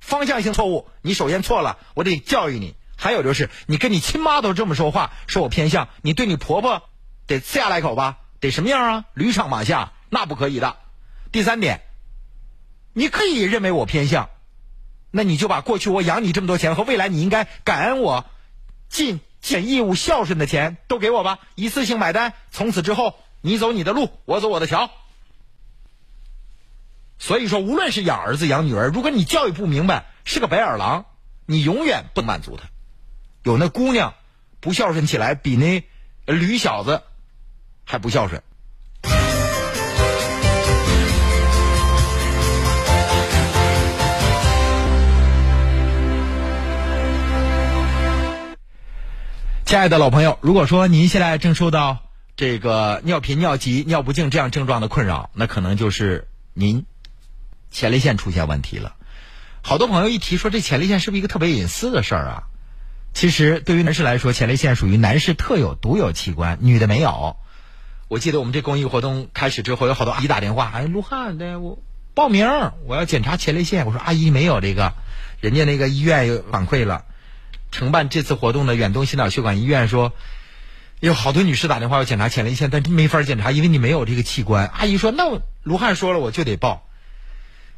[0.00, 2.74] 方向性错误，你首先错了，我得教育你。
[2.96, 6.82] 还有就是，你跟你亲妈都这么说话，说我偏向，你对你婆婆
[7.26, 8.16] 得呲牙来口吧？
[8.40, 9.04] 得什么样啊？
[9.12, 10.76] 驴上马下，那不可以的。
[11.30, 11.82] 第三点，
[12.94, 14.30] 你可以认为我偏向，
[15.14, 18.24] 那你就把过去我养你这么多钱和未来你应该感恩我、
[18.88, 22.32] 尽尽义务孝顺的钱都给我吧，一次性买单。
[22.50, 24.90] 从此之后，你走你的路，我走我的桥。
[27.18, 31.04] 所以说，无论是养儿子养女儿，如果你教育不明白，是个白眼狼，
[31.46, 32.64] 你永远不满足他。
[33.44, 34.14] 有那姑娘
[34.60, 35.84] 不孝顺起来，比那
[36.24, 37.02] 驴小子
[37.84, 38.42] 还不孝顺。
[49.72, 52.00] 亲爱的老朋友，如果说您现在正受到
[52.36, 56.84] 这个尿频、尿急、尿不尽这样症状的困扰，那可能就是您。
[57.70, 58.96] 前列腺出现问题了，
[59.62, 62.42] 好多朋友一提说这前列腺是不是一个特别隐私的事儿啊？
[63.14, 67.38] 其实对于男士来说，前列腺属于男士特有独有器官，女的没有。
[68.08, 71.78] 我记得我们这公益活动开始之后，有好多阿姨打电话，哎，卢汉的我
[72.12, 72.46] 报名，
[72.84, 73.86] 我要检查前列腺。
[73.86, 74.92] 我说阿姨没有这个，
[75.40, 77.06] 人家那个医院有反馈了。
[77.72, 80.12] 承办这次活动的远东心脑血管医院说，
[81.00, 84.68] 有好多女士打电话要检查前列腺，但没法检查，因为你没有这个器官。
[84.68, 86.86] 阿姨说，那卢汉说了，我就得报。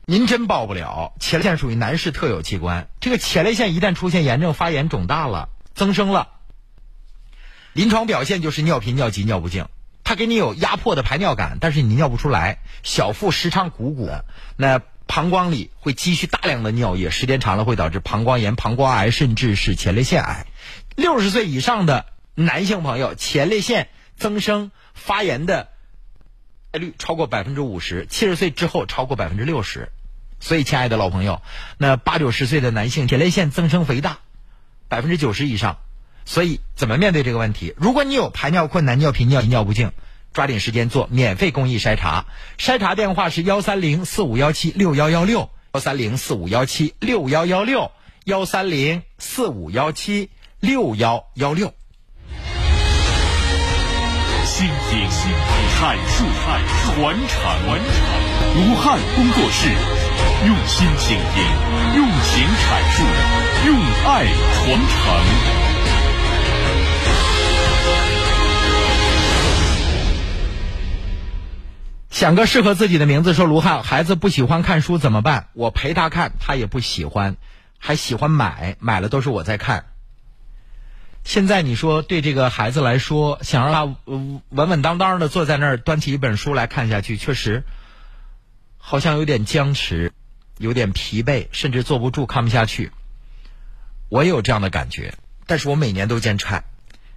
[0.04, 2.88] 您真报不了，前列腺属于男士特有器官。
[3.00, 6.28] 这个前列腺一旦出现炎症、发炎、肿大了、增生了，
[7.72, 9.64] 临床表现就是尿频、尿急、尿不尽。
[10.02, 14.26] 它给你有压迫的排尿感，但是你尿不出来，小腹时常鼓鼓的。
[14.56, 20.46] 那膀胱里会积蓄大量的尿液，时间长了会导致膀胱炎、膀胱癌，甚至是前列腺癌。
[20.96, 25.68] 六十岁以上的男性朋友，前列腺增生发炎的。
[26.72, 29.92] 概率超过百分之五十，七十岁之后超过百分之六十，
[30.40, 31.40] 所以亲爱的老朋友，
[31.78, 34.18] 那八九十岁的男性前列腺增生肥大，
[34.88, 35.78] 百分之九十以上，
[36.24, 37.74] 所以怎么面对这个问题？
[37.76, 39.92] 如果你有排尿困难、尿频、尿、尿不尽，
[40.34, 42.26] 抓紧时间做免费公益筛查，
[42.58, 47.92] 筛查电话是幺三零四五幺七六幺幺六，幺三零四五幺七六幺幺六，
[48.24, 51.72] 幺三零四五幺七六幺幺六。
[54.44, 54.72] 新颖
[55.78, 57.38] 阐述、传承，传承。
[58.56, 59.68] 武汉工作室
[60.46, 61.44] 用心倾听，
[61.96, 63.02] 用情阐述，
[63.66, 65.63] 用爱传承。
[72.14, 75.48] 想个适合自己的名字，说卢汉，孩子不喜欢看书怎么办？
[75.52, 77.36] 我陪他看，他也不喜欢，
[77.76, 79.86] 还喜欢买，买了都是我在看。
[81.24, 83.96] 现在你说对这个孩子来说，想让他
[84.50, 87.64] 稳稳当当的坐在那儿，端起一本书来看下去，确实
[88.78, 90.12] 好像有点僵持，
[90.58, 92.92] 有点疲惫，甚至坐不住，看不下去。
[94.08, 95.14] 我也有这样的感觉，
[95.48, 96.62] 但是我每年都坚持看。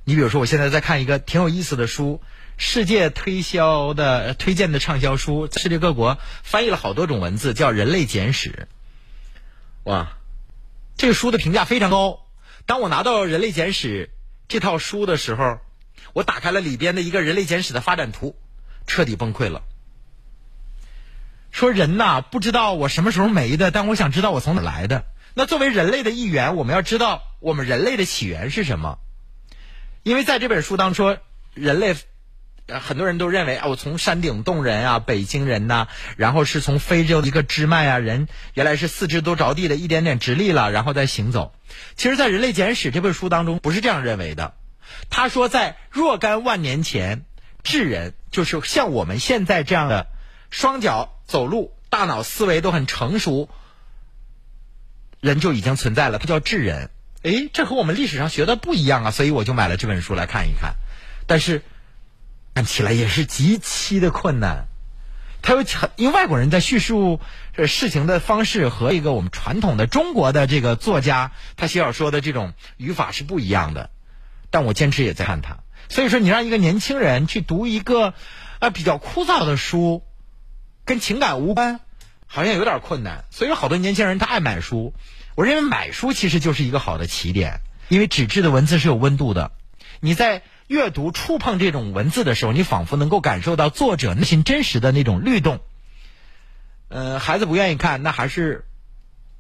[0.06, 2.20] 你比如说，我现在在看一个挺有意思的书，
[2.58, 8.68] 世界推销的推荐的畅销书，世界各国翻译了好多种文字，叫《人类简史》。
[9.90, 10.18] 哇，
[10.98, 12.26] 这个书的评价非常高。
[12.66, 14.08] 当我拿到《人类简史》
[14.48, 15.60] 这套书的时候，
[16.14, 18.36] 我打开了里边的一个《人类简史》的发展图，
[18.88, 19.62] 彻底崩溃了。
[21.52, 25.06] 说人呐，不知道我什么时候没的，但我想知道我从哪来的。
[25.36, 28.98] 那作为人类的一员，我们要知道我们人类的起源是什么。
[30.02, 31.18] 因为在这本书当中，
[31.54, 31.98] 人类，呃，
[32.68, 35.88] 很多人都认为啊，我从山顶洞人啊，北京人呐、
[36.18, 41.54] 然后是从非洲一个支脉啊，人原来是四肢都着地的，一点点直立了，然后再行走。
[41.96, 44.54] 其实，在《人类简史》这本书当中，不是这样认为的。
[45.10, 47.24] 他说，在若干万年前，
[47.64, 50.08] 智人就是像我们现在这样的，
[50.50, 53.50] 双脚走路、大脑思维都很成熟，
[55.22, 56.90] 人就已经存在了，他叫智人。
[57.24, 60.76] 诶，这和我们历史上学的不一样啊，所以我就买了这本书来看一看。
[61.26, 61.62] 但是
[62.58, 64.66] 看起来也是极其的困难。
[65.44, 67.20] 他有很，因为外国人在叙述
[67.56, 73.92] 呃事情的方式和一个我们传统的中国的这个作家他写小说的这种语法是不一样的。
[74.50, 75.60] 但我坚持也在看他。
[75.88, 78.16] 所以说，你让一个年轻人去读一个
[78.58, 80.02] 啊比较枯燥的书，
[80.84, 81.82] 跟情感无关，
[82.26, 83.26] 好像有点困难。
[83.30, 84.96] 所以有好多年轻人他爱买书。
[85.36, 89.52] 我认为买书其实就是一个好的起点，因为纸质的文字是有温度的。
[90.00, 95.60] 你在阅读、触碰这种文字的时候，你仿佛能够感受到作者内心真实的那种律动。
[96.90, 98.66] 呃，孩子不愿意看，那还是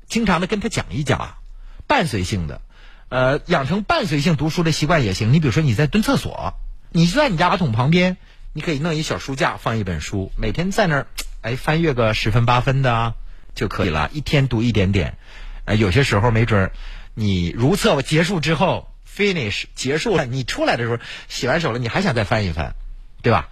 [0.07, 1.37] 经常的跟他讲一讲啊，
[1.85, 2.61] 伴随性的。
[3.09, 5.31] 呃，养成伴随性读书的习惯也行。
[5.31, 6.53] 你比如说，你在蹲厕所，
[6.91, 8.17] 你就在你家马桶旁边，
[8.51, 11.07] 你可以弄一小书架，放一本书，每天在那儿，
[11.41, 13.13] 哎，翻阅个十分八分的啊，
[13.55, 14.09] 就可以了。
[14.13, 15.17] 一天读一点点，
[15.63, 16.71] 呃，有些时候没准儿，
[17.13, 22.75] 你如厕结束之后，finish 结束了，你出来的时候洗完手了，你还想再翻一翻，
[23.23, 23.49] 对吧？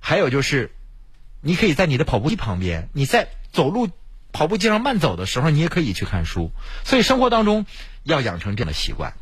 [0.00, 0.72] 还有就是，
[1.42, 3.90] 你可以在你的跑步机旁边，你在走路
[4.32, 6.50] 跑步机上慢走的时候，你也可以去看书。
[6.84, 7.66] 所以生活当中
[8.04, 9.14] 要养成这样的习惯。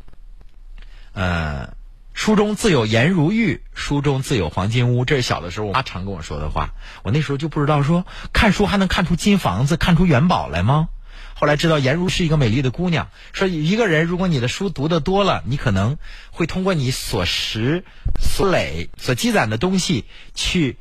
[1.13, 1.75] 呃，
[2.13, 6.73] 书中自有颜如玉，书中自有黄金屋，这是小的时候我妈常跟我说的话。
[7.03, 10.89] 我那时候就不知道说看书还能看出金房子、看出元宝来吗？
[11.37, 13.09] 后来知道颜如是一个美丽的姑娘。
[13.33, 15.97] 说一个人如果你的书读的多了，你可能
[16.31, 17.83] 会通过你所识、
[18.19, 20.77] 所累、所积攒的东西去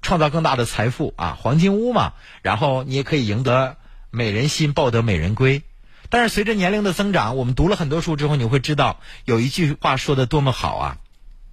[0.00, 2.14] 创造更大的财富啊，黄金屋嘛。
[2.40, 3.76] 然后你也可以赢得
[4.10, 5.62] 美人心，抱得美人归。
[6.08, 10.96] 但是随着年龄的增长，我们读了很多书之后，你会知道有一句话说的多么好啊，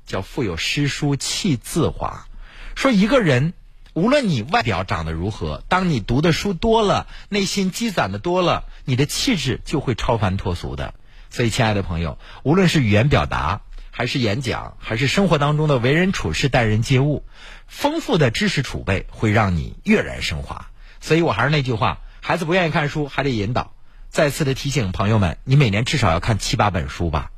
[0.06, 2.26] 叫“腹有诗书气自华”。
[2.74, 3.53] 说一个人
[3.96, 10.93] 无论你外表长得如何，当你读的书多了，内心积攒的多了，你的气质就会超凡脱俗的。
[11.30, 17.24] 所以，亲爱的朋友，无论是语言表达，还是演讲，还是生活当中的为人处事、待人接物，
[17.68, 20.68] 丰富的知识储备会让你跃然升华。
[21.00, 23.72] 所以我还是那句话，孩子不愿意看书，还得引导。
[24.10, 27.32] 再次的提醒朋友们，你每年至少要看七八本书吧。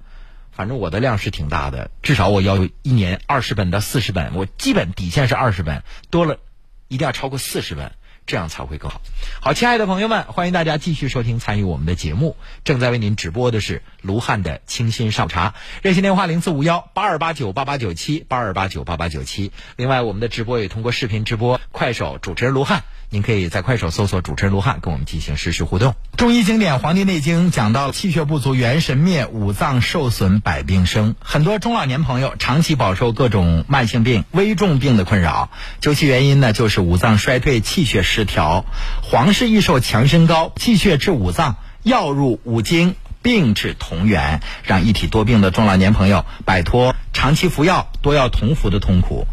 [0.51, 6.39] 反正我的量是挺大的，至少我要有一年二十本到四十本，我基本底线是二十本，多了
[6.87, 7.93] 一定要超过四十万，
[8.25, 9.01] 这样才会更好。
[9.41, 12.37] 好，亲爱的朋友们，欢迎大家继续收听参与我们的节目。
[12.63, 19.51] 正在为您直播的是卢汉的清新上茶，热线电话零四五幺八二八九八八九七八二八九八八九七。
[19.75, 22.83] 另外，我们的直播也通过视频直播，快手主持人卢汉。
[23.09, 25.95] 您可以在快手搜索主持人卢汉，跟我们进行实时互动。
[26.17, 31.15] 中医经典《黄帝内经》讲到气血不足，元神灭，五脏受损，百病生。
[31.21, 38.65] 很多中老年朋友长期饱受各种慢性病、危重病的困扰，究其原因呢，就是五脏衰退、气血失调。
[39.03, 42.95] 黄氏益寿强身膏，气血治五脏，药入五经。
[43.23, 49.27] 病治同源，让一体多病的中老年朋友摆脱长期服药、多药同服的痛苦。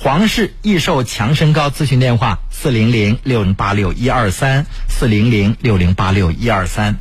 [0.00, 6.94] 黄氏益寿强身膏咨询电话：四零零六零八六一二三四零零六零八六一二三。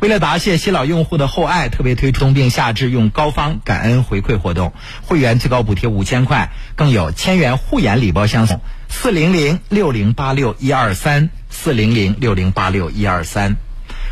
[0.00, 4.72] 为了答谢新老用户的厚爱，特别推出冬病夏治用膏方感恩回馈活动，
[5.02, 8.60] 会员最高补贴五千块，更有千元护眼礼包相送。
[8.88, 13.56] 四零零六零八六一二三四零零六零八六一二三。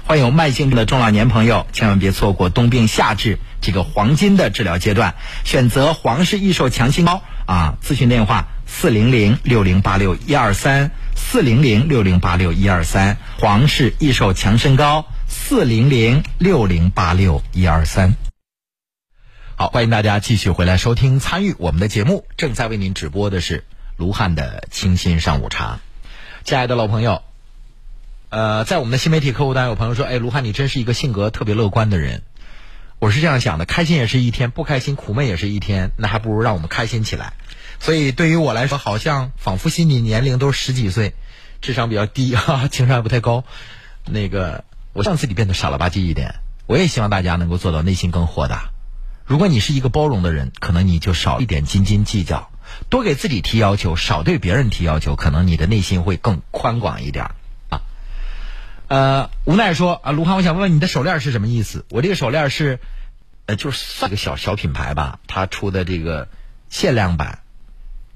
[0.05, 5.14] 患有慢性病的中老年朋友，千万别错过冬病夏治这个黄金的治疗阶段，
[5.45, 7.78] 选择黄氏益寿强心膏啊！
[7.82, 18.14] 咨询电话：四零零六零八六一二三四零零六零八六一二三，黄氏益寿强身膏四零零六零八六一二三。
[19.55, 23.64] 好，欢迎大家继续回来收听参与我们的节目，正在为您直播的是
[23.97, 25.78] 卢汉的清新上午茶，
[26.44, 27.22] 亲爱的老朋友。
[28.28, 32.22] 呃，在我们的新媒体客户端，有朋友说：“哎，卢汉，你真是一个性格特别乐观的人。”
[32.99, 37.34] 我是这样想的：开心也是一天，不开心苦闷也是一天，那还不如让我们开心起来。
[37.78, 41.14] 所以对于我来说，好像仿佛心理年龄都是十几岁，
[41.61, 43.44] 智商比较低 哈，情商还不太高。
[44.07, 46.36] 那个，我让自己变得傻了吧唧一点。
[46.66, 48.70] 我也希望大家能够做到内心更豁达。
[49.24, 52.51] 如果你是一个包容的人，可能你就少一点斤斤计较，
[52.88, 57.34] 多给自己提要求，少对别人提要求，可能你的内心会更宽广一点啊。
[58.89, 61.84] 呃，无奈说啊，卢汉，我想问问你的手链是什么意思？
[61.91, 62.78] 我这个手链是，
[63.47, 66.28] 呃，就是算一个小小品牌吧，它出的这个
[66.68, 67.41] 限量版，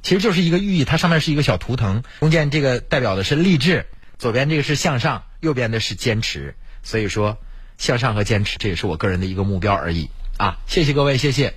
[0.03, 3.87] 其实就是一个寓意，它上面是一个小图腾，中间这个代表的是励志，
[4.19, 6.55] 左边这个是向上，右边的是坚持。
[6.83, 7.37] 所以说，
[7.77, 10.09] 向上和坚持，这也是我个人的一个目标而已。
[10.39, 11.55] 啊，谢谢各位，谢谢。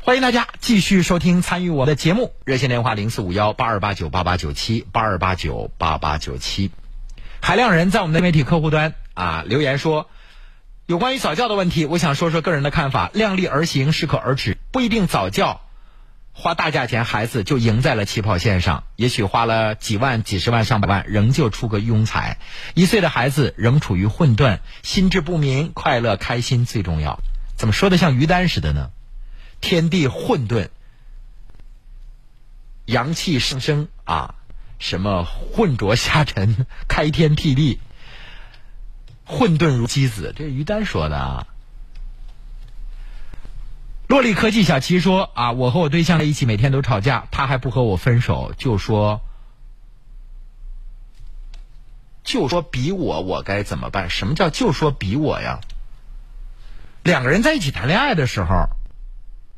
[0.00, 6.70] 欢迎大家继续收听参与我的节目，热线电话零四五幺八二八九八八九七八二八九八八九七。
[7.40, 10.10] 海量人在我们的媒体客户端啊留言说，
[10.86, 13.10] 有关于早教的问题，我想说说个人的看法。
[13.12, 15.60] 量力而行，适可而止，不一定早教
[16.32, 18.84] 花大价钱，孩子就赢在了起跑线上。
[18.96, 22.38] 也许花了几万、几十万、上百万，仍旧出个庸才。
[22.74, 27.20] 一岁的孩子仍处于混沌，心智不明，快乐开心最重要。
[27.56, 28.90] 怎么说的像于丹似的呢？
[29.62, 30.68] 天地混沌，
[32.84, 34.34] 阳气上升啊，
[34.78, 37.80] 什么混浊下沉， 开天辟地，
[39.24, 41.46] 混沌如鸡子，这是于丹说的啊。
[44.08, 49.20] 洛丽科技小齐说啊，我和我对象在一起，每天都吵架，他还不和我分手，就说
[52.22, 54.08] 就说比我，我该怎么办？
[54.08, 55.60] 什么叫就说比我呀？
[57.02, 58.68] 两个人在一起谈恋爱的时候，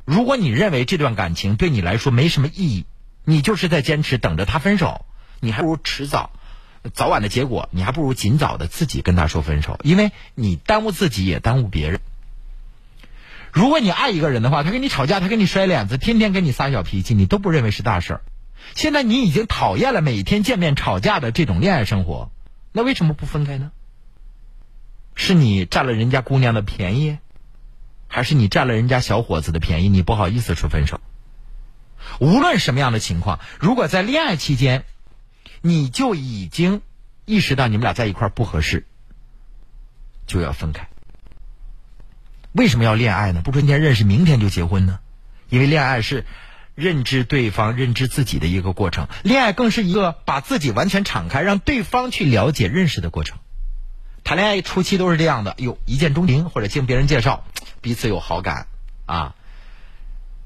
[0.05, 2.85] 如果你认为这段感情对你来说没什么意义，
[3.25, 5.05] 你就是在坚持等着他分手，
[5.39, 6.31] 你还不如迟早、
[6.93, 11.99] 早晚的结果，你还不如尽早的自己跟他说分手，因为你耽误自己也耽误别人。
[13.51, 18.21] 如果你爱一个人的话，他跟你吵架，他跟你摔脸子，天天跟你撒小脾气，你都不认为是大事儿。
[18.75, 22.29] 现在你已经讨厌了每天见面吵架的这种恋爱生活，
[22.71, 23.71] 那为什么不分开呢？
[25.15, 27.17] 是你占了人家姑娘的便宜，
[28.07, 29.89] 还是你占了人家小伙子的便宜？
[29.89, 31.01] 你不好意思说分手。
[32.19, 34.85] 无论什么样的情况，如果在恋爱期间，
[35.61, 36.81] 你就已经
[37.25, 38.85] 意识到你们俩在一块不合适，
[40.25, 40.87] 就要分开。
[42.51, 43.41] 为什么要恋爱呢？
[43.43, 44.99] 不春天认识，明天就结婚呢？
[45.49, 46.25] 因为恋爱是
[46.75, 49.07] 认知对方、认知自己的一个过程。
[49.23, 53.37] 恋爱更是一个把自己完全敞开，让对方去了解、认识的过程。
[54.23, 57.43] 谈恋爱初期都是这样的，有，一见钟情或者经别人介绍，
[57.81, 58.67] 彼此有好感
[59.05, 59.35] 啊，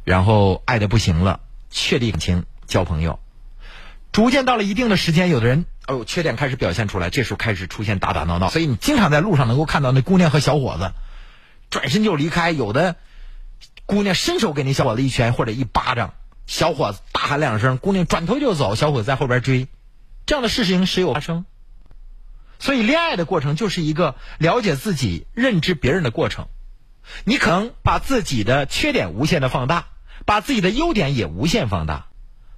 [0.03, 1.39] 然后爱的不行了，
[1.69, 3.19] 确立感情，交朋友。
[4.13, 8.49] 逐渐到了一定的时间，有的人哦，缺点开始表现出来，这时候开始出现打打闹闹。
[8.49, 10.93] 所以你经常在路上能够看到那姑娘和小伙子。
[11.71, 12.95] 转身就离开，有的
[13.87, 16.13] 姑娘伸手给那小伙子一拳或者一巴掌，
[16.45, 19.67] 小伙子大喊两声，姑娘转头就走，小伙子在后边追，
[20.27, 21.45] 这样的事情时有发生。
[22.59, 26.47] 所以，恋爱的过程就是一个了解自己、认知别人的过程。
[27.23, 29.87] 你可能把自己的缺点无限的放大，
[30.25, 32.05] 把自己的优点也无限放大。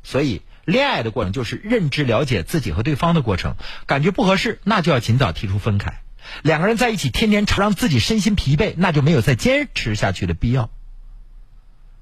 [0.03, 3.55] 所以，恋爱的过程就是认知、了解自己和对方的过程。
[3.85, 6.01] 感觉不合适，那就要尽早提出分开。
[6.41, 10.69] 两个人在一起，天天吵，让自己身心疲惫，那就没有再坚持下去的必要。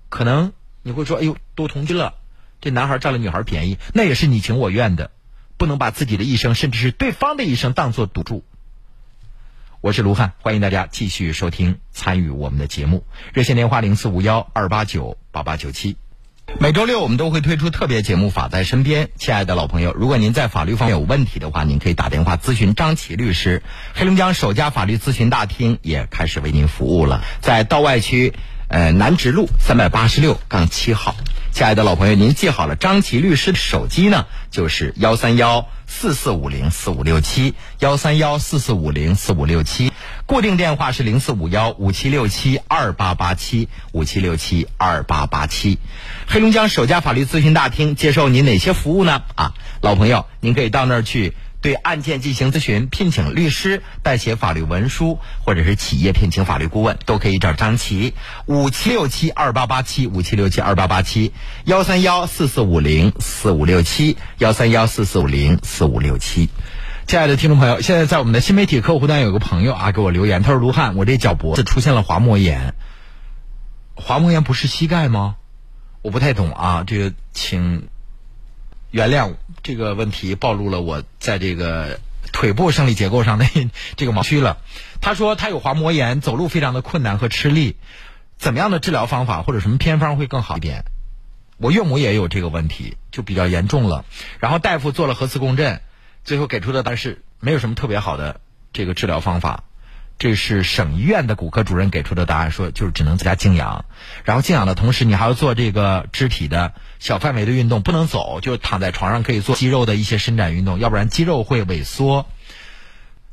[0.10, 2.16] 可能你会说：“哎呦，都同居了，
[2.62, 5.12] 这男孩占了女孩便宜，那也是你情我愿的，
[5.58, 8.46] 不能把自己的一生，甚至是对方的一生当做赌注。”
[9.82, 15.98] 我是卢汉，欢迎大家继续收听参与我们的节目，热线电话零四五幺二八九八八九七。
[16.60, 23.64] 每周六我们都会推出特别节目《法在身边》，亲爱的老朋友，如果您在法律方面有问题的话，您可以打电话咨询张琪律师。
[23.94, 28.34] 黑龙江首家法律咨询大厅也开始为您服务了，在道外区
[28.68, 31.16] 呃南直路三百八十六杠七号。
[31.54, 39.94] 亲爱的老朋友，您记好了，张琪律师的手机呢就是幺三幺四四五零四五六七幺三幺四四五零四五六七，
[40.26, 45.78] 固定电话是零四五幺五七六七二八八七五七六七二八八七。
[46.28, 49.22] 黑龙江首家法律咨询大厅接受您哪些服务呢？
[49.36, 58.14] 啊，老朋友，您可以到那儿去对案件进行咨询，聘请律师代写法律文书，或者是企业聘请法律顾问，都可以找张琪。
[58.46, 61.32] 五七六七二八八七五七六七二八八七
[61.64, 66.50] 幺三幺四四五零四五六七幺三幺四四五零四五六七。
[67.08, 72.76] 亲爱的听众朋友，现在在我们的新媒体客户端有个朋友啊给我留言，他说：“卢汉，我这脚脖子出现了滑膜炎，
[73.96, 75.38] 滑膜炎不是膝盖吗？”
[76.04, 77.88] 我不太懂啊，这个请
[78.94, 82.00] 原谅这个问题暴露了我在这个
[82.32, 83.46] 腿部生理结构上的
[83.98, 84.60] 这个盲区了。
[85.02, 87.76] 他说他有滑膜炎，走路非常的困难和吃力，
[88.38, 90.84] 怎么样的治疗方法或者什么偏方会更好一点？
[91.58, 94.06] 我岳母也有这个问题，就比较严重了。
[94.40, 95.82] 然后大夫做了核磁共振，
[96.24, 98.42] 最后给出的答案是没有什么特别好的
[98.74, 99.64] 这个治疗方法。
[100.20, 103.86] 这是省医院的骨科主任给出的答案，说就是只能在家静养。
[104.24, 112.26] 然后静养的同时，你还要做这个肢体的小范围的运动，不能走，就躺在床上可以做肌肉的一些伸展运动，要不然肌肉会萎缩。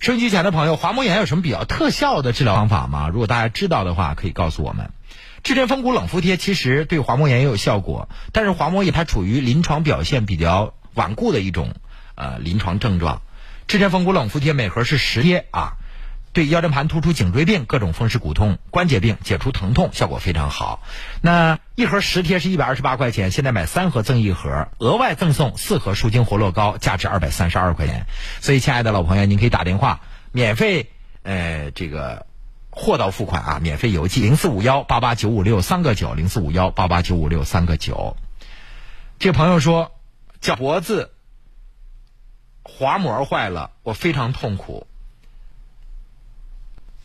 [0.00, 3.08] 收音机前的朋友，滑膜炎有什么比较特效的治疗方法吗？
[3.08, 4.90] 如果大家知道的话，可以告诉我们。
[5.42, 11.74] 至臻风骨冷敷贴其实对滑膜炎也有效果，但是滑膜炎它处于临床表现比较顽固的一种
[12.14, 13.22] 呃临床症状。
[13.66, 15.74] 至臻风骨冷敷贴每盒是十贴啊，
[16.32, 20.82] 对腰间盘突出、颈椎病、各种风湿骨痛、关节病解除疼痛效果非常好。
[21.20, 28.06] 那一盒十贴是一百二十八块钱，现在买三盒赠一盒，额外赠送四盒舒筋活络膏，价值二百三十二块钱。
[28.40, 30.00] 所以，亲爱的老朋友，您可以打电话
[30.32, 30.90] 免费
[31.22, 32.26] 呃这个。
[32.72, 38.16] 货到付款啊，免费邮寄零四五幺八八九五六三个九零四五幺八八九五六三个九。
[39.18, 39.90] 这朋友说，
[40.40, 41.10] 脚脖子
[42.62, 44.86] 滑膜坏了，我非常痛苦。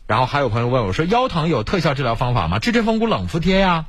[0.08, 2.60] 然后还有朋友问我说，腰疼有特效治疗方法吗？
[2.60, 3.86] 至臻风骨冷敷贴呀，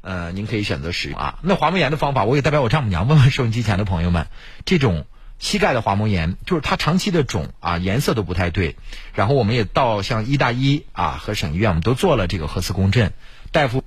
[0.00, 1.38] 呃，您可以选择使用啊。
[1.42, 4.26] 那滑膜炎的方法，我也代表我丈母娘问问收音机前的朋友们，
[4.64, 5.06] 这种。
[5.42, 8.76] 膝盖的滑膜炎就是它长期的肿啊，颜色都不太对。
[9.14, 13.14] 然后我们也到像医大医啊和省医院，我们都做了这个核磁共振，
[13.50, 13.82] 大夫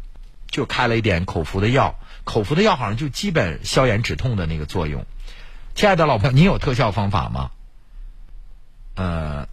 [0.47, 1.93] 就开了一点口服的药，
[2.24, 5.05] 口服的药好像就基本消炎止痛的那个作用。
[5.76, 7.51] 亲爱的老朋友，您有特效方法吗？
[8.95, 9.47] 呃，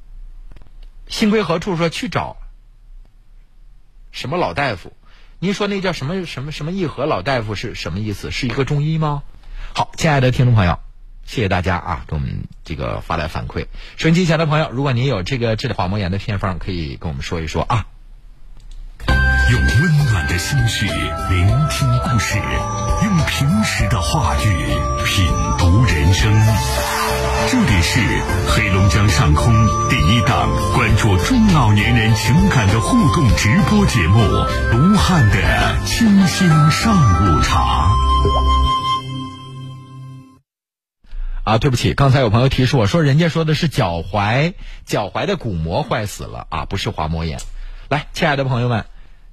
[1.11, 2.38] 心归何处说去找
[4.12, 4.92] 什么老大夫？
[5.40, 8.30] 您说那叫什么什么什么义和老大夫是什么意思？
[8.30, 9.24] 是一个中医吗？
[9.74, 10.78] 好，亲爱的听众朋友。
[11.24, 13.66] 谢谢大家啊，给我们这个发来反馈。
[13.96, 17.86] 收音机前的朋友，如果您有这个治疗滑膜炎的偏方，可以跟我们说一说啊。
[20.41, 22.38] 心绪聆听故事，
[23.05, 24.66] 用平时的话语
[25.05, 25.28] 品
[25.59, 26.32] 读人生。
[27.51, 28.01] 这里是
[28.49, 29.53] 黑龙江上空
[29.91, 34.18] 第一档关注中老年人情感的互动直播节目——
[34.72, 37.91] 卢汉的清新上午茶。
[41.45, 44.55] 啊，对不起，刚才有朋友提示我说，人家说的是脚踝，
[44.86, 47.38] 脚踝的骨膜坏死了啊，不是滑膜炎。
[47.91, 48.86] 来，亲爱的朋友们，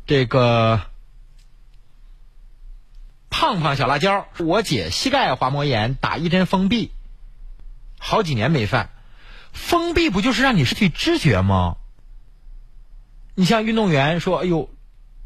[0.05, 0.82] 这个
[3.39, 6.89] 胖胖小辣椒，我姐膝盖滑膜炎，打一针封闭，
[7.99, 8.89] 好几年没犯。
[9.53, 11.75] 封闭不就是让你失去知觉吗？
[13.35, 14.71] 你像运动员说，哎呦，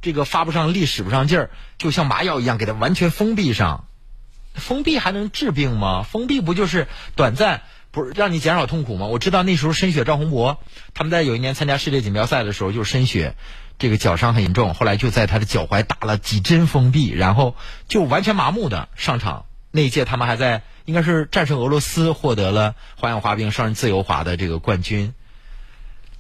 [0.02, 3.86] 这个发不上力，使不上劲儿，就像麻药一样，给它完全封闭上。
[4.56, 6.04] 封闭还能治病吗？
[6.04, 7.62] 封闭不就是短暂，
[7.92, 9.08] 不是让你减少痛苦吗？
[9.08, 10.60] 我知道那时候申雪赵宏博
[10.94, 13.36] 他们在有一年参加世界锦标赛的时候，就是申雪
[13.78, 17.56] 这个脚伤很严重，后来就在他的脚踝打了几针封闭，然后
[17.88, 19.46] 就完全麻木的上场。
[19.72, 25.14] 那一届他们还在应该是战胜俄罗斯，获得了花样滑冰双人自由滑的这个冠军。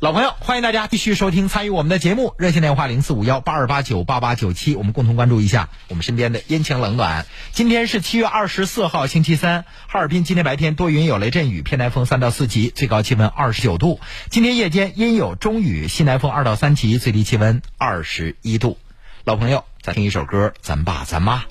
[0.01, 7.27] 老朋友，欢迎大家继续收听参与我们的节目，热线电话零四五幺八二八九八八九七，我们共同关注一下我们身边的阴晴冷暖。
[7.51, 13.99] 今天是七月二十四号，星期三，哈尔滨今天白天多云有雷阵雨，偏南风三到四级，最高气温二十九度。
[14.31, 18.79] 今天夜间阴有中雨，西南风二到三级，最低气温二十一度。
[19.23, 21.43] 老朋友，再听一首歌，咱爸咱妈。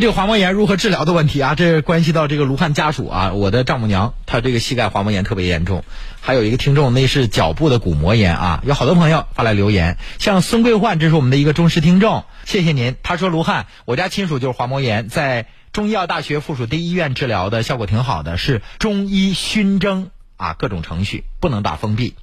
[0.00, 3.32] 这个滑膜炎如何治疗的问题啊，这关系到这个卢汉家属啊。
[3.34, 5.84] 我的丈母娘她这个膝盖滑膜炎特别严重，
[6.22, 8.62] 还有一个听众那是脚部的骨膜炎啊。
[8.64, 12.96] 有好多朋友发来留言，像孙桂焕，这是我们的一个忠实听众，谢谢您。
[13.02, 22.14] 他说卢汉，我家亲属就是滑膜炎，在中医药大学附属第一医院治疗的效果挺好的，是中医熏蒸啊，各种程序不能打封闭。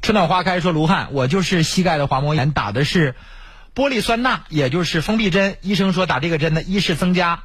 [0.00, 3.14] 春暖花开说卢汉，我就是膝盖的滑膜炎，打的是。
[3.74, 5.56] 玻璃酸钠，也就是封闭针。
[5.62, 7.44] 医生说打这个针呢，一是增加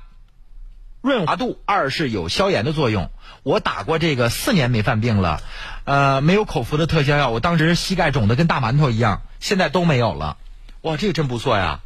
[1.01, 3.11] 润滑度，二是有消炎的作用。
[3.43, 5.41] 我打过这个四年没犯病了，
[5.83, 7.29] 呃，没有口服的特效药。
[7.29, 10.37] 我当时膝盖肿的跟大馒头一样，现在都没有了。
[10.81, 11.81] 哇，这个真不错呀！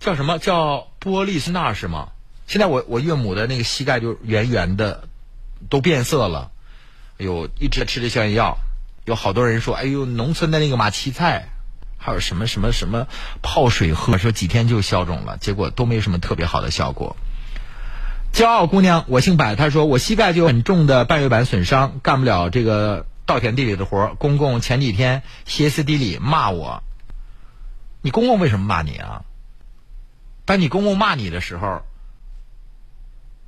[0.00, 2.08] 叫什么叫玻璃酸钠是吗？
[2.46, 5.08] 现在我我岳母的那个膝盖就圆圆的，
[5.68, 6.50] 都变色了。
[7.18, 8.58] 哎呦，一直吃着消炎药。
[9.04, 11.48] 有好多人说，哎呦，农村的那个马七菜。
[11.96, 13.06] 还有什么什么什么
[13.42, 17.16] 泡水喝，说几天就消肿了，结果都没什么特别好的效果。
[18.32, 24.14] 骄傲姑娘，我姓柏，她说我膝盖就很重的半月板损伤，干不了这个稻田地里的活。
[24.18, 26.82] 公公前几天歇斯底里骂我，
[28.02, 29.22] 你公公为什么骂你啊？
[30.44, 31.82] 当你公公骂你的时候，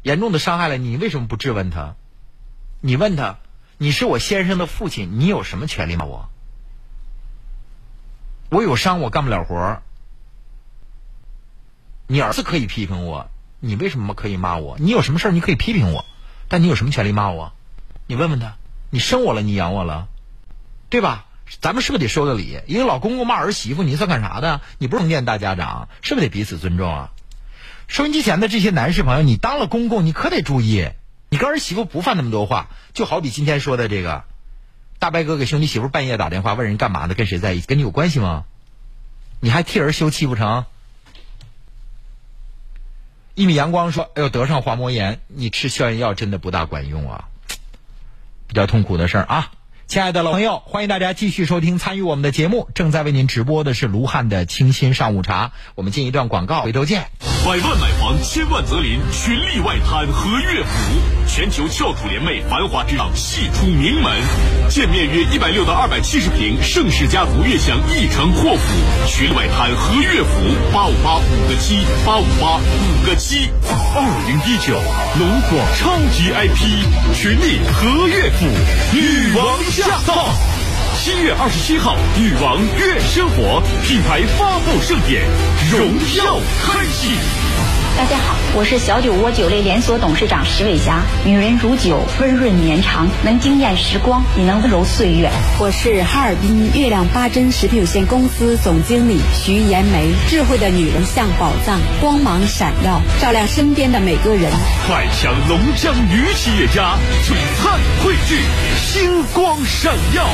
[0.02, 1.94] 严重的伤害了你，为什么不质问他？
[2.80, 3.38] 你问他，
[3.76, 6.30] 你是我先生的父亲，你有什么权利骂我？
[8.50, 9.82] 我有伤，我干不了活儿。
[12.06, 13.30] 你儿子可以批评我，
[13.60, 14.76] 你为什么可以骂我？
[14.78, 16.06] 你有什么事儿你可以批评我，
[16.48, 17.52] 但你有什么权利骂我？
[18.06, 18.56] 你问问他，
[18.88, 20.08] 你生我了，你养我了，
[20.88, 21.26] 对吧？
[21.60, 22.60] 咱们是不是得说个理？
[22.66, 24.62] 一个老公公骂儿媳妇，你算干啥的？
[24.78, 27.10] 你不是封建大家长，是不是得彼此尊重啊？
[27.86, 30.88] 收音机前的这些男士朋友，你当了公公，你可得注意，
[31.28, 32.68] 你跟儿媳妇不犯那么多话。
[32.94, 34.24] 就好比今天说的这个。
[34.98, 37.14] 大白哥给兄弟媳妇半夜打电话问人干嘛呢？
[37.14, 37.66] 跟谁在一起？
[37.66, 38.44] 跟你有关系吗？
[39.40, 40.64] 你还替人休气不成？
[43.34, 47.28] 一米阳光说：“哎呦，得上滑膜炎，你吃消炎药真的不大管用啊，
[48.48, 49.52] 比较痛苦的事儿啊。”
[49.86, 52.68] 亲爱的老朋友，欢迎大家继续收听参与我们的节目。
[52.74, 55.52] 正在为您直播的是卢汉的清新上午茶。
[55.76, 57.08] 我们进一段广告，回头见。
[57.48, 64.12] 百万买房，千万择邻，群力外滩和悦府，全球翘楚联袂，繁华之上系出名门。
[64.68, 68.60] 建面约一百六到二百七十平，盛世家族悦享一城阔府。
[69.06, 70.28] 群力外滩和悦府，
[70.74, 73.48] 八五八五个七，八五八五个七。
[73.64, 74.74] 二零一九
[75.18, 76.84] 龙广超级 IP，
[77.14, 78.44] 群力和悦府，
[78.92, 80.57] 女王驾到。
[81.08, 85.24] 七月二十七号，女王悦生活品牌发布盛典，
[85.72, 85.80] 荣
[86.18, 87.77] 耀开启。
[87.98, 91.02] 大家好，我是小酒窝酒类连锁董事长石伟霞。
[91.24, 95.28] 女人如酒，温润绵长，能惊艳时光，也能温柔岁月。
[95.58, 100.12] 我是哈尔滨月亮八珍食品有限公司总经理徐延梅。
[100.28, 104.48] 智慧的女人像宝藏，光芒闪耀，照亮身边的每个人。
[104.86, 106.94] 快抢龙江女企业家，
[107.24, 108.38] 璀璨汇聚，
[108.80, 110.24] 星光闪耀。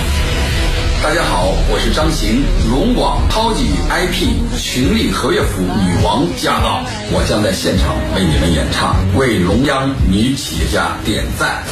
[1.02, 11.62] 大家好，我是张行，龙广超级 IP 群力合约服女王驾到，我将在现场为你们演唱，为龙央女企业家点赞。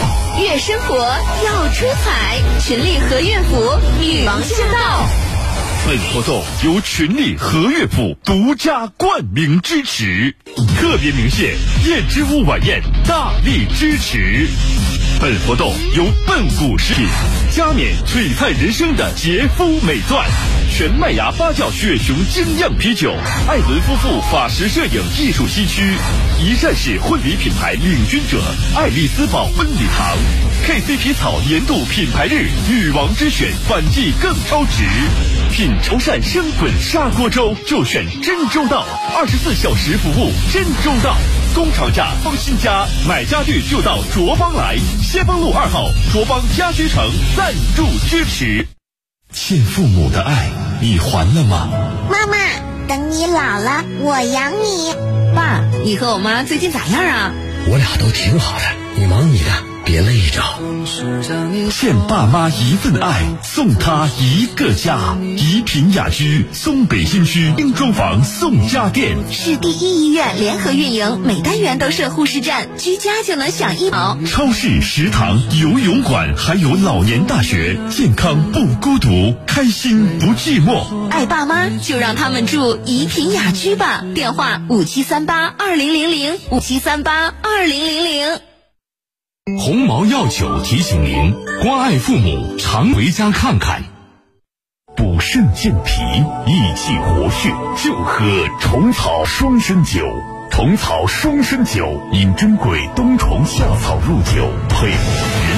[0.41, 5.05] 悦生活要出彩，群力和悦府女王驾到。
[5.85, 10.37] 本活动由群力和悦府独家冠名支持，
[10.79, 14.47] 特别鸣谢燕之屋晚宴大力支持。
[15.23, 17.07] 本活动由笨谷食品、
[17.49, 20.29] 加冕璀璨人生的洁肤美钻、
[20.69, 23.15] 全麦芽发酵雪熊精酿啤酒、
[23.47, 25.95] 艾伦夫妇法式摄影艺术西区、
[26.41, 28.43] 一站式婚礼品牌领军者
[28.75, 30.19] 爱丽丝堡婚礼堂、
[30.67, 34.83] KC 皮草年度品牌日女王之选反季更超值，
[35.53, 41.17] 品潮汕生滚砂锅粥就选真周到，二十四小时服务真周到。
[41.55, 44.77] 工厂价放心家，买家具就到卓邦来。
[45.03, 48.67] 先锋路二号卓邦家居城赞助支持。
[49.33, 50.51] 欠父母的爱，
[50.81, 51.69] 你还了吗？
[52.11, 52.37] 妈妈，
[52.87, 54.95] 等你老了，我养你。
[55.35, 57.33] 爸，你和我妈最近咋样啊？
[57.67, 58.65] 我俩都挺好的，
[58.97, 59.72] 你忙你的。
[59.85, 60.43] 别累着，
[61.71, 65.17] 欠爸妈一份爱，送他一个家。
[65.37, 74.17] 怡品雅居，松北新区精装房送家电，市第一医院联合运营，每单元都设护士站，居家就能享医保。
[74.27, 81.09] 超市、食堂、游泳馆，还有老年大学，健康不孤独，开心不寂寞。
[81.11, 88.52] 爱爸妈就让他们住怡品雅居吧，电话五七三八二零零零五七三八二零零零。
[89.59, 91.35] 鸿茅药酒提醒您：
[91.65, 93.83] 关爱父母，常回家看看。
[94.97, 96.01] 补肾健脾、
[96.47, 98.25] 益气活血，就喝
[98.61, 100.07] 虫草双参酒。
[100.53, 104.99] 虫草双参酒，饮珍贵冬虫夏草入酒，配人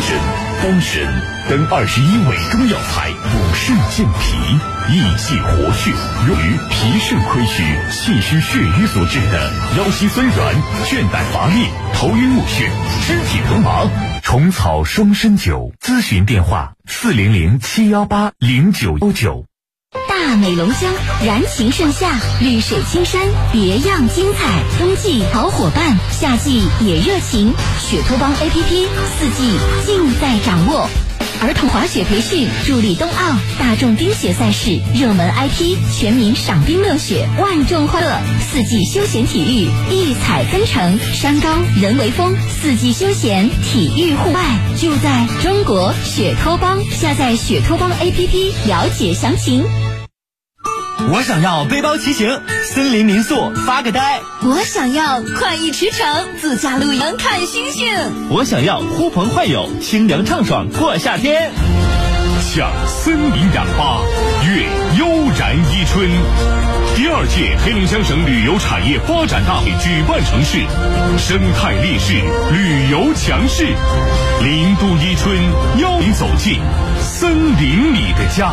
[0.01, 0.17] 参、
[0.63, 1.03] 丹参
[1.51, 5.91] 等二十一味中药材，补肾健脾、益气活血，
[6.29, 10.55] 用于脾肾亏虚、气虚血瘀所致的腰膝酸软、
[10.87, 12.71] 倦怠乏力、头晕目眩、
[13.05, 13.83] 肢体疼麻。
[14.23, 19.45] 虫草双参酒，咨询电话：四零零七幺八零九幺九。
[20.27, 20.91] 大美龙江，
[21.23, 23.21] 燃情盛夏，绿水青山，
[23.53, 24.63] 别样精彩。
[24.79, 27.53] 冬季好伙伴，夏季也热情。
[27.79, 28.87] 雪托邦 APP，
[29.19, 29.53] 四季
[29.85, 30.89] 尽在掌握。
[31.43, 38.19] 儿童滑雪培训，助力冬奥大众冰雪赛事，热门 IP，全民赏冰乐雪，万众欢乐。
[38.51, 44.41] 四季休闲体育，异彩纷呈，山高人为峰，四季休闲体育户外
[44.81, 46.83] 就在中国雪托邦。
[46.91, 49.63] 下载雪托邦 APP，了解详情。
[51.11, 54.01] 我想要背包骑行，森林民宿发个呆；
[54.43, 61.51] 我想要快意驰骋，自驾露营看星星；我想要呼朋唤友，清凉畅爽过夏天。
[62.41, 64.01] 享森林氧吧，
[64.47, 64.65] 悦
[64.99, 65.07] 悠
[65.39, 66.09] 然伊春。
[66.97, 70.61] 第二届黑龙江省旅游产业发展大会举办城市，
[71.19, 72.15] 生态烈士，
[72.53, 73.67] 旅游强势。
[74.43, 75.37] 林都伊春，
[75.81, 76.61] 邀您走进
[77.01, 78.53] 森林里的家。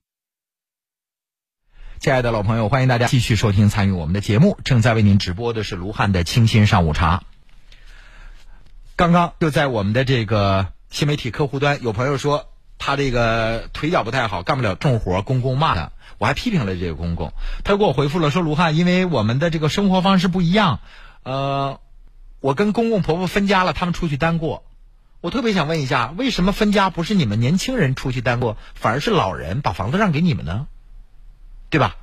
[2.01, 4.57] 亲爱的老朋友，欢迎大家继续收听参与我们的节目。
[4.63, 7.21] 正在为您直播的是卢汉的清新上午茶。
[8.95, 12.49] 刚刚就在我们的这个新媒体客户端，有朋友说
[12.79, 15.91] 他这个腿脚不太好，干不了重活，公公骂他。
[16.17, 17.33] 我还批评了这个公公，
[17.63, 20.79] 他给我回复了说：“卢汉，因为我们的这个生活方式不一样，
[21.21, 21.79] 呃，
[22.39, 24.63] 我跟公公婆婆分家了，他们出去单过。
[25.19, 30.65] 我特别想问一下，为什么分家不是你们年轻人出去单过，反而是老人把房子让给你们呢？”
[31.71, 31.95] 对吧？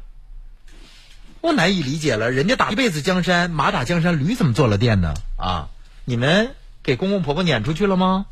[1.41, 5.14] 我难以理解了，人家打一辈子江山，马打江山，驴怎么做了店呢？
[5.37, 5.69] 啊，
[6.05, 8.27] 你们给公公婆婆撵出去了吗？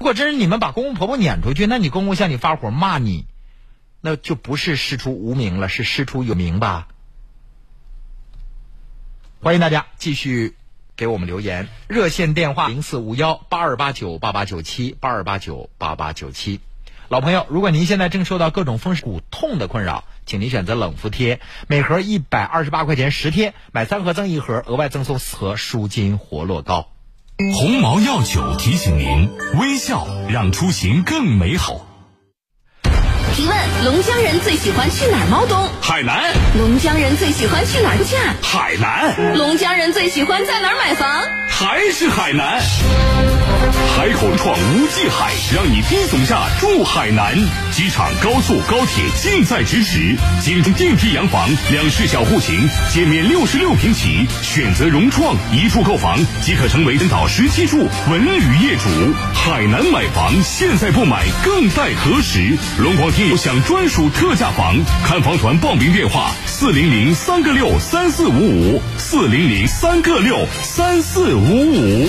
[0.00, 3.26] 如果真是你们把公公婆婆撵出去，那你公公向你发火骂你，
[4.00, 6.88] 那就不是师出无名了，是师出有名吧？
[9.40, 10.56] 欢迎大家继续
[10.96, 16.60] 给我们留言，热线电话零四五幺八二八九八八九七八二八九八八九七。
[17.08, 26.88] 老朋友，如果您现在正受到各种风湿骨痛的困扰，请您选择冷敷贴，每盒一百二十八块钱十贴，买三盒赠一盒，额外赠送四盒舒筋活络膏。
[27.56, 31.86] 鸿茅药酒提醒您：微笑让出行更美好。
[33.34, 35.68] 提问：龙江人最喜欢去哪儿猫冬？
[35.82, 36.32] 海南。
[36.56, 38.16] 龙江人最喜欢去哪儿度假？
[38.40, 39.36] 海南。
[39.36, 41.24] 龙江人最喜欢在哪儿买房？
[41.48, 42.62] 还是海南。
[43.96, 47.34] 海口创无际海，让你低总价住海南。
[47.72, 50.16] 机场、高速、高铁近在咫尺。
[50.42, 59.14] 精装电梯洋房，两室小户型，建面六十六平起，选择融创一处购房即可成为登岛十七处文旅业主。
[59.32, 62.56] 海南买房，现在不买更待何时？
[62.78, 72.08] 龙广听友享专属特价房，看房团报名电话：四零零三个六三四五五，四零零三个六三四五五。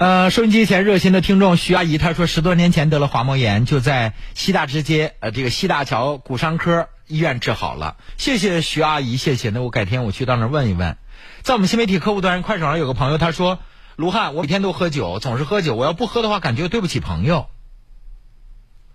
[0.00, 7.98] 呃，收音机前热心的听众徐阿姨，她说十多年前得了滑膜炎，就在西大直街呃这个西大桥骨伤科医院治好了。
[8.16, 9.50] 谢谢徐阿姨，谢谢。
[9.50, 10.96] 那我改天我去到那问一问。
[11.42, 13.58] 在我们新媒体客户端快手上有个朋友他说，
[13.96, 17.50] 卢汉，我每天都喝酒，总是喝酒，我要不喝的话，感觉对不起朋友。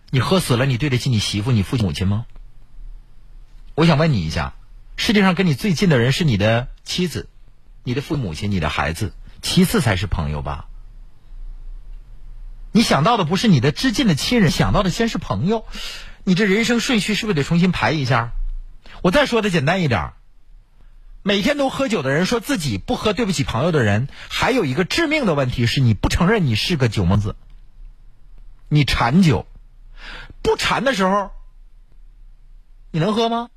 [0.10, 2.26] 你喝死了，你对得起你媳妇、你父、母亲吗？
[3.76, 4.56] 我想问你一下，
[4.98, 7.30] 世界上跟你最近的人是你的妻子、
[7.84, 10.66] 你的父母亲、你的孩子，其次才是朋友吧？
[12.76, 15.66] 你想到的不是你的至近的亲人，想到的先是朋友，
[16.26, 18.32] 你这人生顺序是不是得重新排一下？
[19.02, 20.12] 我再说的简单一点，
[21.24, 27.38] 每天都喝酒的人，说自己不喝对不起朋友的人，还有一个致命的问题是你不承认你是个酒蒙子，
[28.68, 29.48] 你馋酒，
[30.42, 31.32] 不馋的时候，
[32.92, 33.48] 你能喝吗？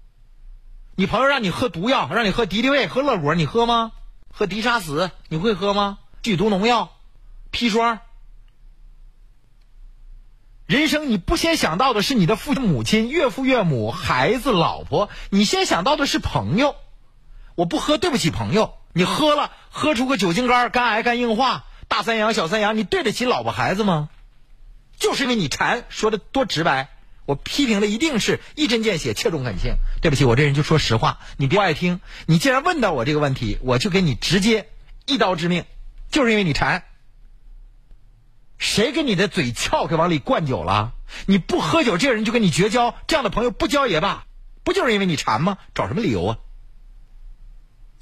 [0.94, 3.90] 你朋友让你喝毒药，让你喝敌敌畏、喝乐果，你喝吗？
[4.32, 5.98] 喝敌杀死，你会喝吗？
[6.22, 6.92] 剧毒农药、
[7.50, 7.98] 砒霜。
[10.68, 16.76] 人生你不先想到的是你的父、母亲、岳父、岳母、孩子、老婆，你先想到的是朋友。
[17.54, 18.74] 我不喝，对不起朋友。
[18.92, 24.10] 你喝了，喝出个酒精肝、肝癌、肝硬化，大三阳、小三阳，你对得起老婆孩子吗？
[24.98, 26.90] 就是因为你馋，说的多直白。
[27.24, 29.76] 我批评的一定是一针见血、切中感情。
[30.02, 32.02] 对不起，我这人就说实话，你别爱听。
[32.26, 34.68] 你既然问到我这个问题，我就给你直接
[35.06, 35.64] 一刀致命，
[36.10, 36.84] 就是因为你馋。
[38.58, 40.92] 谁给你的嘴撬开往里灌酒了？
[41.26, 44.24] 你不喝酒，这个人就跟你绝交，这样的朋友不交也罢，
[44.64, 45.58] 不就是因为你馋吗？
[45.74, 46.38] 找什么理由啊？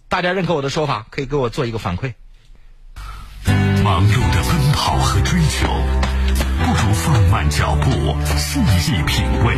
[0.09, 2.15] 大家认可我的说法，可以给我做一个反馈。
[3.85, 5.69] 忙碌的奔跑和追求，
[6.65, 9.57] 不如放慢脚步，细细品味，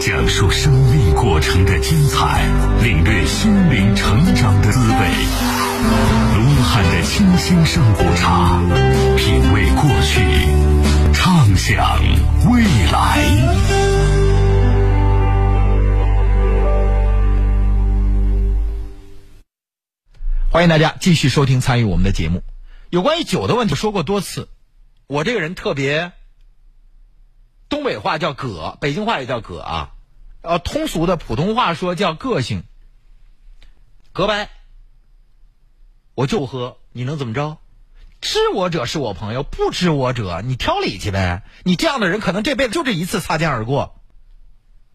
[0.00, 2.46] 讲述生命过程的精彩，
[2.82, 6.35] 领略心灵成长的滋味。
[6.76, 8.60] 卢汉的清新上古茶，
[9.16, 10.20] 品味过去，
[11.14, 11.98] 畅想
[12.50, 12.62] 未
[12.92, 13.24] 来。
[20.50, 22.42] 欢迎大家继续收听参与我们的节目。
[22.90, 24.50] 有关于酒的问题说过多次，
[25.06, 26.12] 我这个人特别，
[27.70, 29.92] 东北话叫“葛”，北京话也叫“葛”啊，
[30.42, 32.64] 呃，通俗的普通话说叫个性。
[34.12, 34.50] 葛白，
[36.16, 37.58] 我就喝，你能怎么着？
[38.22, 41.42] 知我者是我朋友，不知我者你挑理去呗。
[41.62, 44.00] 你这样的人可能这辈子就这一次擦肩而过。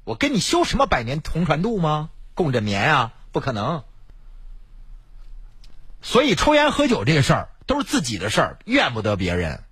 [0.04, 2.10] 我跟你修什么百年同船渡吗？
[2.34, 3.84] 共枕眠啊，不可能。
[6.02, 9.64] 所以抽烟喝酒这个事儿都是自己的事儿，怨不得别人。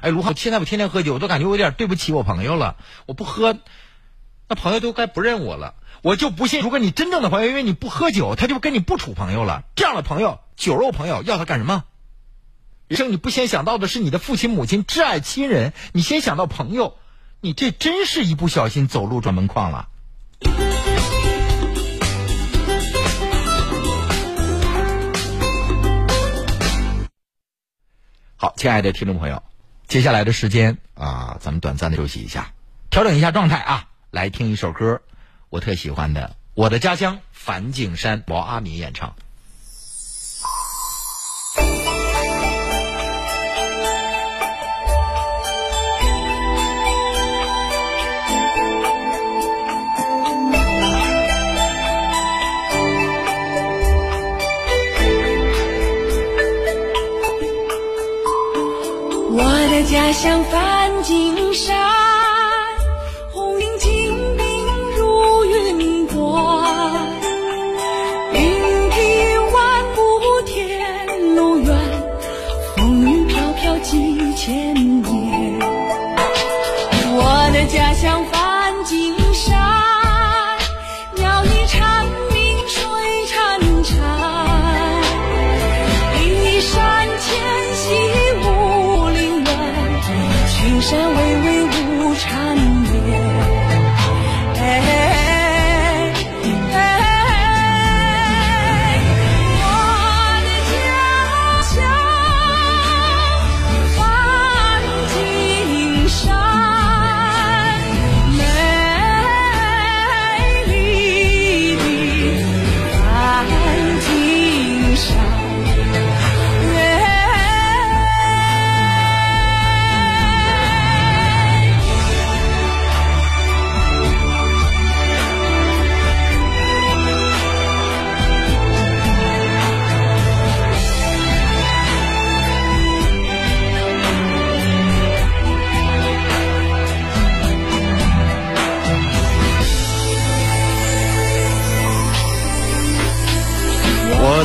[0.00, 2.76] 哎，卢浩，现在我天天喝酒，我都感觉我有点对不起我朋友了。
[3.06, 3.56] 我不喝，
[4.48, 5.76] 那朋友都该不认我了。
[6.02, 9.62] 我就不信，如果你真正的朋友，因为你不喝酒，他就跟你不处朋友了。
[9.76, 11.84] 这样的朋友，酒肉朋友，要他干什么？
[12.88, 16.96] 人生你不先想到的是你的父亲、母亲、挚爱亲人，你先想到朋友，
[17.40, 19.88] 你这真是一不小心走路转门框了。
[28.36, 29.42] 好，亲爱的听众朋友，
[29.86, 32.52] 接下来的时间啊，咱们短暂的休息一下，
[32.88, 35.02] 调整一下状态啊，来听一首歌，
[35.50, 39.16] 我特喜欢的《我的家乡》，梵净山毛阿敏演唱。
[59.86, 62.05] 家乡梵净山，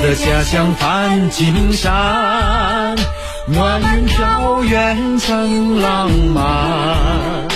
[0.01, 2.95] 的家乡梵净山，
[3.45, 7.50] 暖云飘远曾浪漫。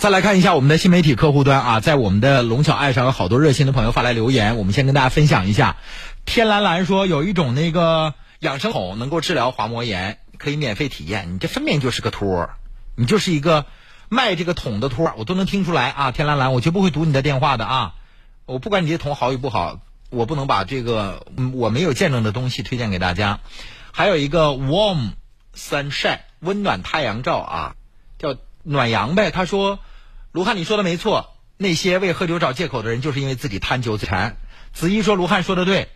[0.00, 5.76] 再来看一下我们的新媒体客户端啊，在我们的龙巧爱上有好多热心的朋友发来留言，我们先跟大家分享一下。
[6.24, 11.34] 天蓝蓝说有一种那个养生桶能够治疗滑膜炎，可以免费体验。
[11.34, 12.48] 你这分明就是个托，
[12.94, 13.66] 你就是一个
[14.08, 16.12] 卖这个桶的托，我都能听出来啊。
[16.12, 17.92] 天蓝蓝，我绝不会读你的电话的啊。
[18.46, 23.40] 我不管你这桶好与不好，我不能把这个我没有见证的东西推荐给大家。
[23.92, 25.10] 还有一个 warm
[25.54, 27.74] sunshine 温暖太阳照啊，
[28.18, 29.30] 叫暖阳呗。
[29.30, 29.78] 他说，
[30.32, 34.36] 卢汉你说的没错，那些为喝酒找借口的人，就是因为自己贪酒嘴馋。
[34.72, 35.88] 子怡说卢汉说的对，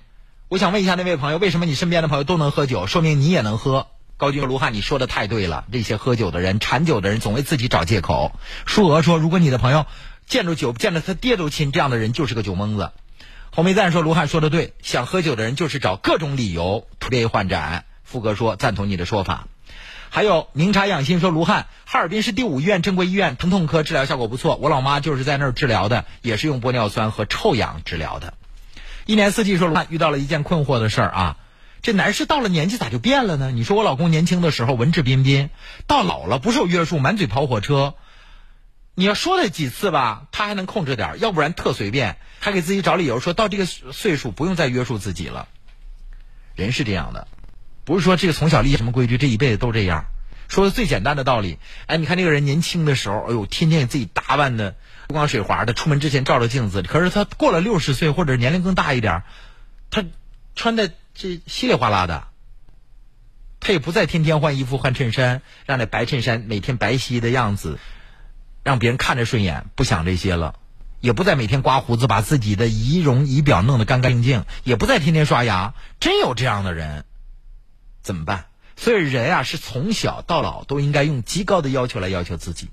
[0.48, 3.86] 我想问一下那位朋友，为什么你身边的朋友都能喝酒，说明你也能喝？
[4.16, 8.32] 高军说卢汉你说的太对了，这些喝酒的人、馋酒的人总为自己找借口。
[8.66, 9.86] 舒娥说，如果你的朋友
[10.26, 12.90] 见着酒见着他爹都亲，这样的人就是个酒蒙子。
[13.52, 17.84] 红梅赞说卢汉说的对，想喝酒的人就是找各种理由推杯换盏。
[18.02, 19.46] 富哥说赞同你的说法。
[20.14, 28.34] 还有明察养心说卢汉，哈尔滨市第五医院正规医院疼痛科治疗效果不错，我老妈就是在那儿治疗的，也是用玻尿酸和臭氧治疗的。
[29.06, 31.36] 一年四季说卢汉遇到了一件困惑的事儿啊，
[31.82, 33.50] 这男士到了年纪咋就变了呢？
[33.50, 35.50] 你说我老公年轻的时候文质彬彬，
[35.88, 37.94] 到老了不受约束，满嘴跑火车。
[38.94, 45.48] 你要说他几次吧，他还能控制点，要不然特随便，还给自己找理由，说到这个岁数不用再约束自己了。
[46.54, 47.26] 人是这样的，
[47.84, 50.06] 不是说这个从小立什么规矩，这一辈子都这样。
[50.48, 56.82] 说的最简单的道理，哎，你看这个人年轻的时候，哎呦，天天给自己打扮的不光水滑的，出门之前照着镜子。
[56.82, 59.22] 可是他过了六十岁或者年龄更大一点，
[59.90, 60.04] 他
[60.54, 62.28] 穿的这稀里哗啦的，
[63.60, 67.78] 他也不再天天换衣服换衬衫，让那白衬衫每天白皙的样子。
[68.62, 70.54] 让别人看着顺眼，不想这些了，
[71.00, 75.74] 也不再每天刮胡子，把自己的仪容仪表弄得干干净净，也不再天天刷牙。
[76.00, 77.04] 真有这样的人，
[78.04, 78.44] 怎么办？
[78.76, 82.68] 所以人啊，是从小到老都应该用极高的要求来要求自己。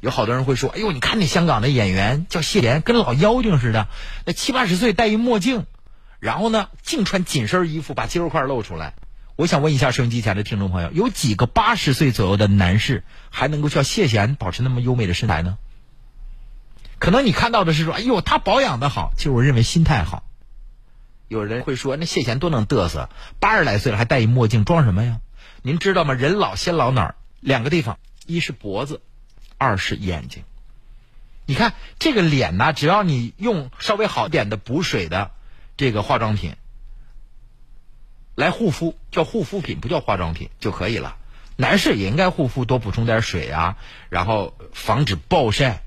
[0.00, 3.88] 有好多人会说：“哎呦，你看那香港的演员叫谢贤，跟老妖精似的，
[4.24, 5.66] 那七八十岁戴一墨镜，
[6.20, 8.94] 然后呢，净穿紧身衣服，把肌肉块露出来。”
[9.36, 15.58] 我想问一下收音机前的听众朋友，有几个八十岁左右的男士还能够像谢贤保持那么优美的身材呢？
[16.98, 20.22] 可能你看到的是说，哎呦，他保养的好，其实我认为心态好。
[21.30, 23.08] 有人会说，那谢贤多能嘚瑟，
[23.38, 25.20] 八十来岁了还戴一墨镜，装什么呀？
[25.62, 26.12] 您知道吗？
[26.12, 27.14] 人老先老哪儿？
[27.38, 29.00] 两个地方，一是脖子，
[29.56, 30.42] 二是眼睛。
[31.46, 35.30] 你看这个脸呢，只要你用稍微好点的补水的
[35.76, 36.56] 这个化妆品。
[38.34, 41.16] 来护肤叫护肤品，不叫化妆品就可以了。
[41.54, 43.76] 男士也应该护肤，多补充点水啊，
[44.08, 45.84] 然后防止暴晒。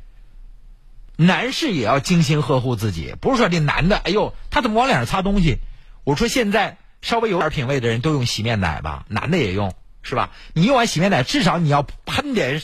[1.25, 5.57] 男士也要精心呵护自己，不是说这男的，哎呦，他怎么往脸上擦东西？
[6.03, 10.31] 我说现在稍微有点品位的人都用洗面奶吧，男的也用，是吧？
[10.53, 12.61] 你用完洗面奶，至少你要喷点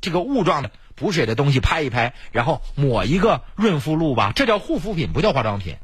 [0.00, 5.76] 这个雾状的补水的东西，拍一拍，然后抹一个润肤露吧，这叫护肤品，不叫化妆品。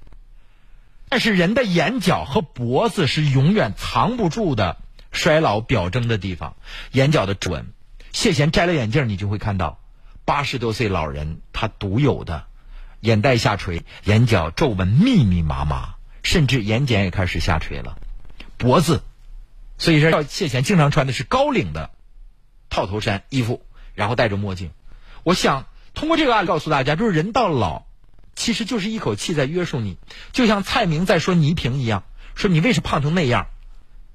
[1.09, 4.77] 但是人的眼角和脖子是永远藏不住的
[5.11, 6.57] 衰老表征的地方，
[6.93, 7.73] 眼角的皱纹。
[8.13, 9.81] 谢贤摘了眼镜，你就会看到
[10.29, 12.45] 八十多岁老人他独有的
[13.01, 17.97] 眼袋下垂，眼角皱纹密密麻麻，甚至眼睑也开始下垂了。
[18.59, 19.03] 脖子，
[19.79, 21.89] 所以说谢贤经常穿的是高领的
[22.69, 23.63] 套头衫衣服，
[23.95, 24.71] 然后戴着墨镜。
[25.23, 25.65] 我想
[25.95, 27.85] 通过这个案例告诉大家，就是人到老。
[28.35, 29.97] 其实就是一口气在约束你，
[30.33, 33.47] 就像蔡明在说倪萍一样，说你为什么胖成那样？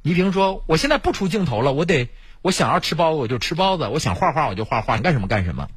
[0.04, 2.10] 倪萍说：“我现在不出镜头了，我得
[2.44, 5.70] 我想要吃包子我就吃包子，我想画画我就画画，你干什么干什么？”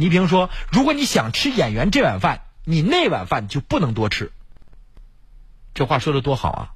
[0.00, 4.32] 倪萍说：“如果你想吃演员这碗饭，你那碗饭就不能多吃。”
[5.74, 6.74] 这话说的多好啊！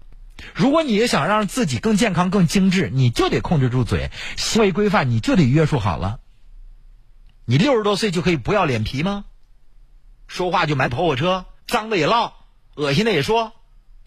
[0.55, 6.21] 如果你也想让自己更健康、更精致，你就得控制住嘴，行为规范你就得约束好了。
[7.45, 9.25] 你六十多岁就可以不要脸皮吗？
[10.27, 12.35] 说话就买跑火车，脏的也唠，
[12.75, 13.53] 恶心的也说，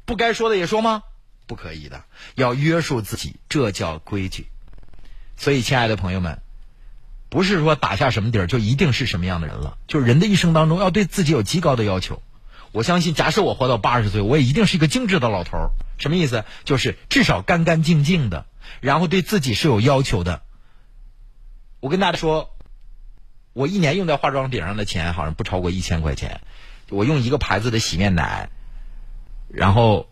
[0.06, 1.03] 不该说的也说吗？
[1.48, 2.03] 不可以的，
[2.35, 4.48] 要约束自己，这叫规矩。
[5.38, 6.41] 所以，亲爱的朋友们，
[7.29, 9.77] 不是说打下什么底儿就一定是什么样的人了。
[9.87, 12.21] 就是人的一生当中要对自己有极高的要求。
[12.71, 15.69] 我相信，假设我活到八十岁，我也一定是一个精致的老头儿。
[15.97, 16.45] 什么意思？
[16.63, 18.45] 就是至少干干净净的，
[18.81, 20.41] 然后对自己是有要求的。
[21.79, 22.51] 我跟大家说。
[23.53, 26.41] 我一年用在化妆品上的钱好像不超过一千块钱，
[26.91, 28.49] 我用一个牌子的洗面奶，
[29.49, 30.11] 然后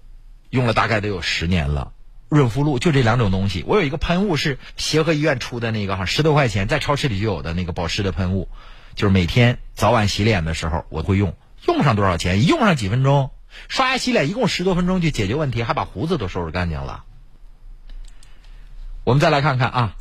[0.49, 1.93] 用了大概得有十年了。
[2.29, 8.49] 润肤露就这两种东西，我有一个喷雾是协和医院出的那个，哈十多块钱，在超市里就有的那个保湿的喷雾，
[8.95, 11.35] 就是每天早晚洗脸的时候我会用，
[11.67, 13.31] 用不上多少钱，用上几分钟，
[13.67, 17.03] 刷牙洗脸一共十多分钟就解决问题，还把胡子都收拾干净了。
[19.03, 19.95] 我们再来看看啊，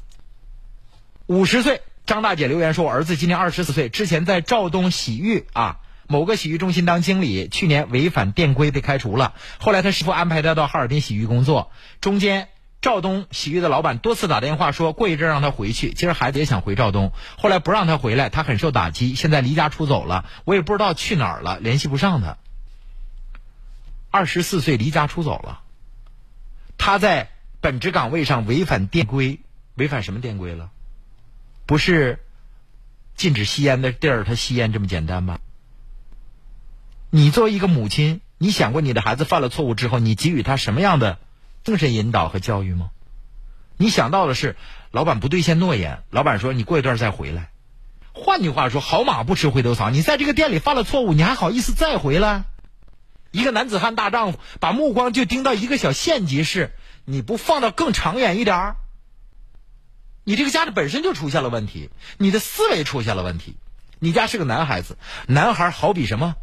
[1.27, 1.83] 五十岁。
[2.07, 9.35] 张大姐留言说：“我儿子今年二十四岁，之前在肇东洗浴啊某个洗浴中心当经理，去年违反店规被开除了。
[9.59, 11.71] 后来他师傅安排他到哈尔滨洗浴工作，
[12.01, 12.49] 中间
[12.81, 22.37] 赵东洗浴的老板多次打电话说过一阵让他回去，其实孩子也想回赵东，后来不让他回来，他很受打击，现在离家出走了，我也不知道去哪儿了，联系不上他。
[24.11, 25.63] 二十四岁离家出走了，
[26.77, 29.41] 他在本职岗位上违反店规，
[29.75, 30.71] 违反什么店规了？
[31.67, 32.21] 不是
[33.17, 35.41] 禁止吸烟的地儿，他吸烟这么简单吧？
[37.16, 41.20] 你作为一个母亲，你想过你的孩子犯了错误之后，你给予他什么样的
[41.62, 42.91] 精神引导和教育吗？
[43.77, 44.57] 你想到的是，
[44.91, 47.51] 老板不兑现诺言，老板说你过一段再回来。
[48.12, 49.91] 换句话说，好马不吃回头草。
[49.91, 52.47] 你在这个店里犯了错误，你还好意思再回来？
[53.31, 56.73] 一个男子汉大丈夫，把目光就盯到一个小县级市，
[57.05, 58.77] 你不放到更长远一点儿？
[60.24, 63.55] 你这个家的本身就出现了问题，你的思维出现了问题。
[64.01, 66.35] 你家是个男孩子，男孩好比什么？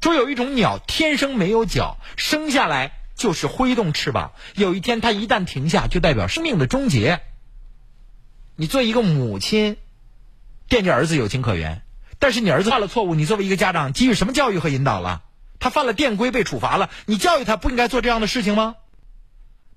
[0.00, 7.22] 说有一种鸟天生没有脚，生下来就是挥动翅膀，有一天它一旦停下，就代表生命的终结。
[8.54, 9.78] 你作为一个母亲，
[10.68, 11.82] 惦记儿子有情可原，
[12.20, 15.24] 但是你儿子犯了错误，你作为一个家长给予什么教育和引导了？
[15.58, 18.76] 他犯了电规被处罚了，你教育他不应该做这样的事情吗？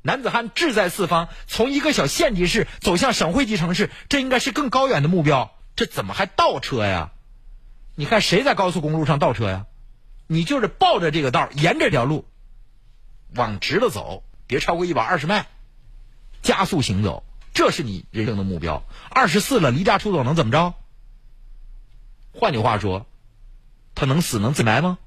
[0.04, 5.52] 男子汉志在四方，从一个小县级市走向省会级城市，这应该是更高远的目标。
[5.76, 7.14] 这怎么还倒车呀？
[7.96, 9.66] 你看谁在高速公路上倒车呀？
[10.32, 12.26] 你就是抱着这个道，沿着这条路
[13.34, 15.48] 往直了走，别超过一百二十迈，
[16.44, 18.86] 加速行走，这是你人生的目标。
[19.10, 20.76] 二十四了，离家出走能怎么着？
[22.32, 23.08] 换句话说，
[23.96, 25.00] 他能死能自埋吗？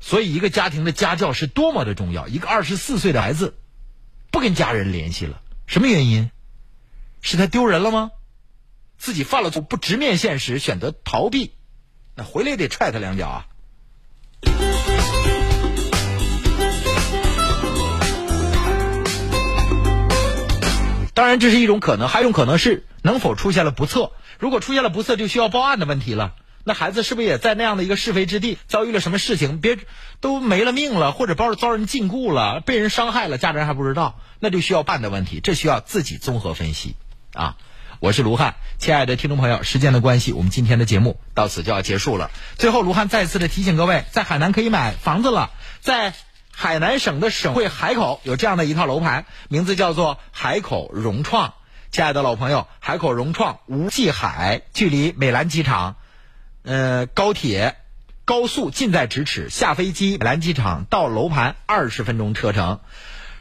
[0.00, 2.26] 所以，一个家庭的家教是多么的重要。
[2.26, 3.56] 一个二十四岁的孩子
[4.32, 6.32] 不跟家人联系了，什么原因？
[7.20, 8.10] 是他丢人了吗？
[8.96, 11.52] 自己犯了错，不直面现实，选择逃避，
[12.18, 13.46] 那回来也得踹他两脚啊！
[21.14, 24.10] 当然，这是一种可能，还有一种可能是能否出现了不测。
[24.40, 26.34] 如果出现了不测，就需要报案的问题了。
[26.64, 29.60] 那孩子是不是也在那样的一个是非之地遭遇了什么事情？
[29.60, 29.78] 别
[30.20, 36.96] 都没了命了，或者遭遭人禁锢了，被人伤害了，家人还不知道，那就需要办的问题，这需要自己综合分析
[37.32, 37.56] 啊！
[38.00, 42.30] 我是卢汉，亲爱的听众朋友，时间的关系，我们今天的节目到此就要结束了。
[42.56, 45.50] 最后，卢汉再次的提醒各位，在海南可以买房子了，
[45.80, 46.14] 在
[46.52, 51.54] 海南省的省会海口有这样的一套楼盘，名字叫做海口融创。
[51.90, 55.96] 亲爱的老朋友，海口融创无际海，距离美兰机场。
[56.62, 57.78] 呃，高铁、
[58.24, 62.78] 高速近在咫尺，下飞机美兰机场到楼盘二十分钟车程。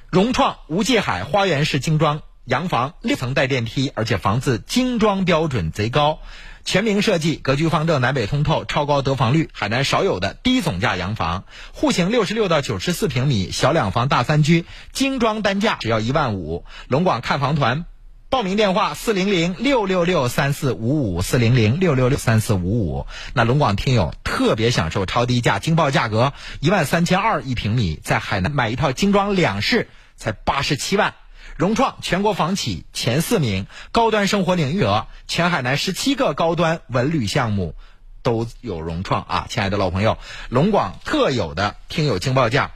[0.09, 6.19] 融创无界海花园式精装洋房，六层带电梯，而且房子精装标准贼高，
[6.63, 11.43] 全明设计，格局方正，南北通透，超高得房率，海南少有的低总价洋房，
[11.73, 14.63] 户型六十六到九十四平米，小两房大三居，
[14.93, 16.63] 精装单价只要一万五。
[16.87, 17.83] 龙广看房团。
[18.29, 23.07] 报名电话四零零六六六三四五五四零零六六六三四五五。
[23.33, 31.13] 那龙广听友特别享受超低价惊爆价格，一万三千二一平米，在海南买一套精装两室才八十七万。
[31.57, 37.73] 融创全国房企前四名，高端生活领域额，全海南十七个高端文旅项目
[38.21, 39.47] 都有融创啊！
[39.49, 40.19] 亲爱的老朋友，
[40.49, 42.71] 龙广特有的听友惊爆价，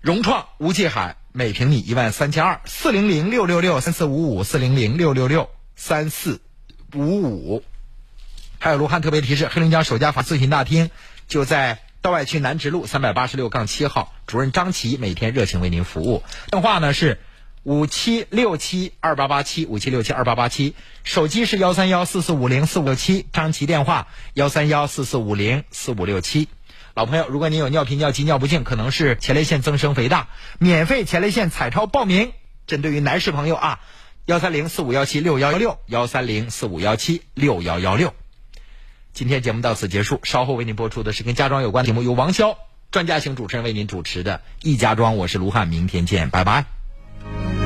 [0.00, 1.16] 融创无界海。
[1.32, 6.40] 每平米一万三千二，四零零六六六三四五五，四零零六六六三四
[6.94, 7.62] 五五。
[8.58, 10.90] 还有卢汉特别提示，黑龙江首家法咨询大厅
[11.28, 16.22] 就在道外区南直路三百八十六杠七号，主任张琪每天热情为您服务。
[16.50, 17.20] 电话呢是
[17.66, 26.46] 五七六七二八八七五七六七二八八七，手机是幺三幺四四五零四五六七，张琪电话幺三幺四四五零四五六七。
[26.94, 30.28] 老朋友，如果您有尿频、尿急、尿不尽，可能是前列腺增生肥大，
[30.60, 32.32] 免费前列腺彩超报名，
[32.68, 33.80] 针对于男士朋友啊，
[34.26, 38.14] 幺三零四五幺七六幺幺六，幺三零四五幺七六幺幺六。
[39.12, 42.58] 今天节目到此结束，稍后为您播出的是跟家装有关的节目，由王潇
[42.92, 46.75] 专家型主持人为您主持的《易家装》，我是卢汉，明天见，拜拜。
[47.32, 47.65] Thank you.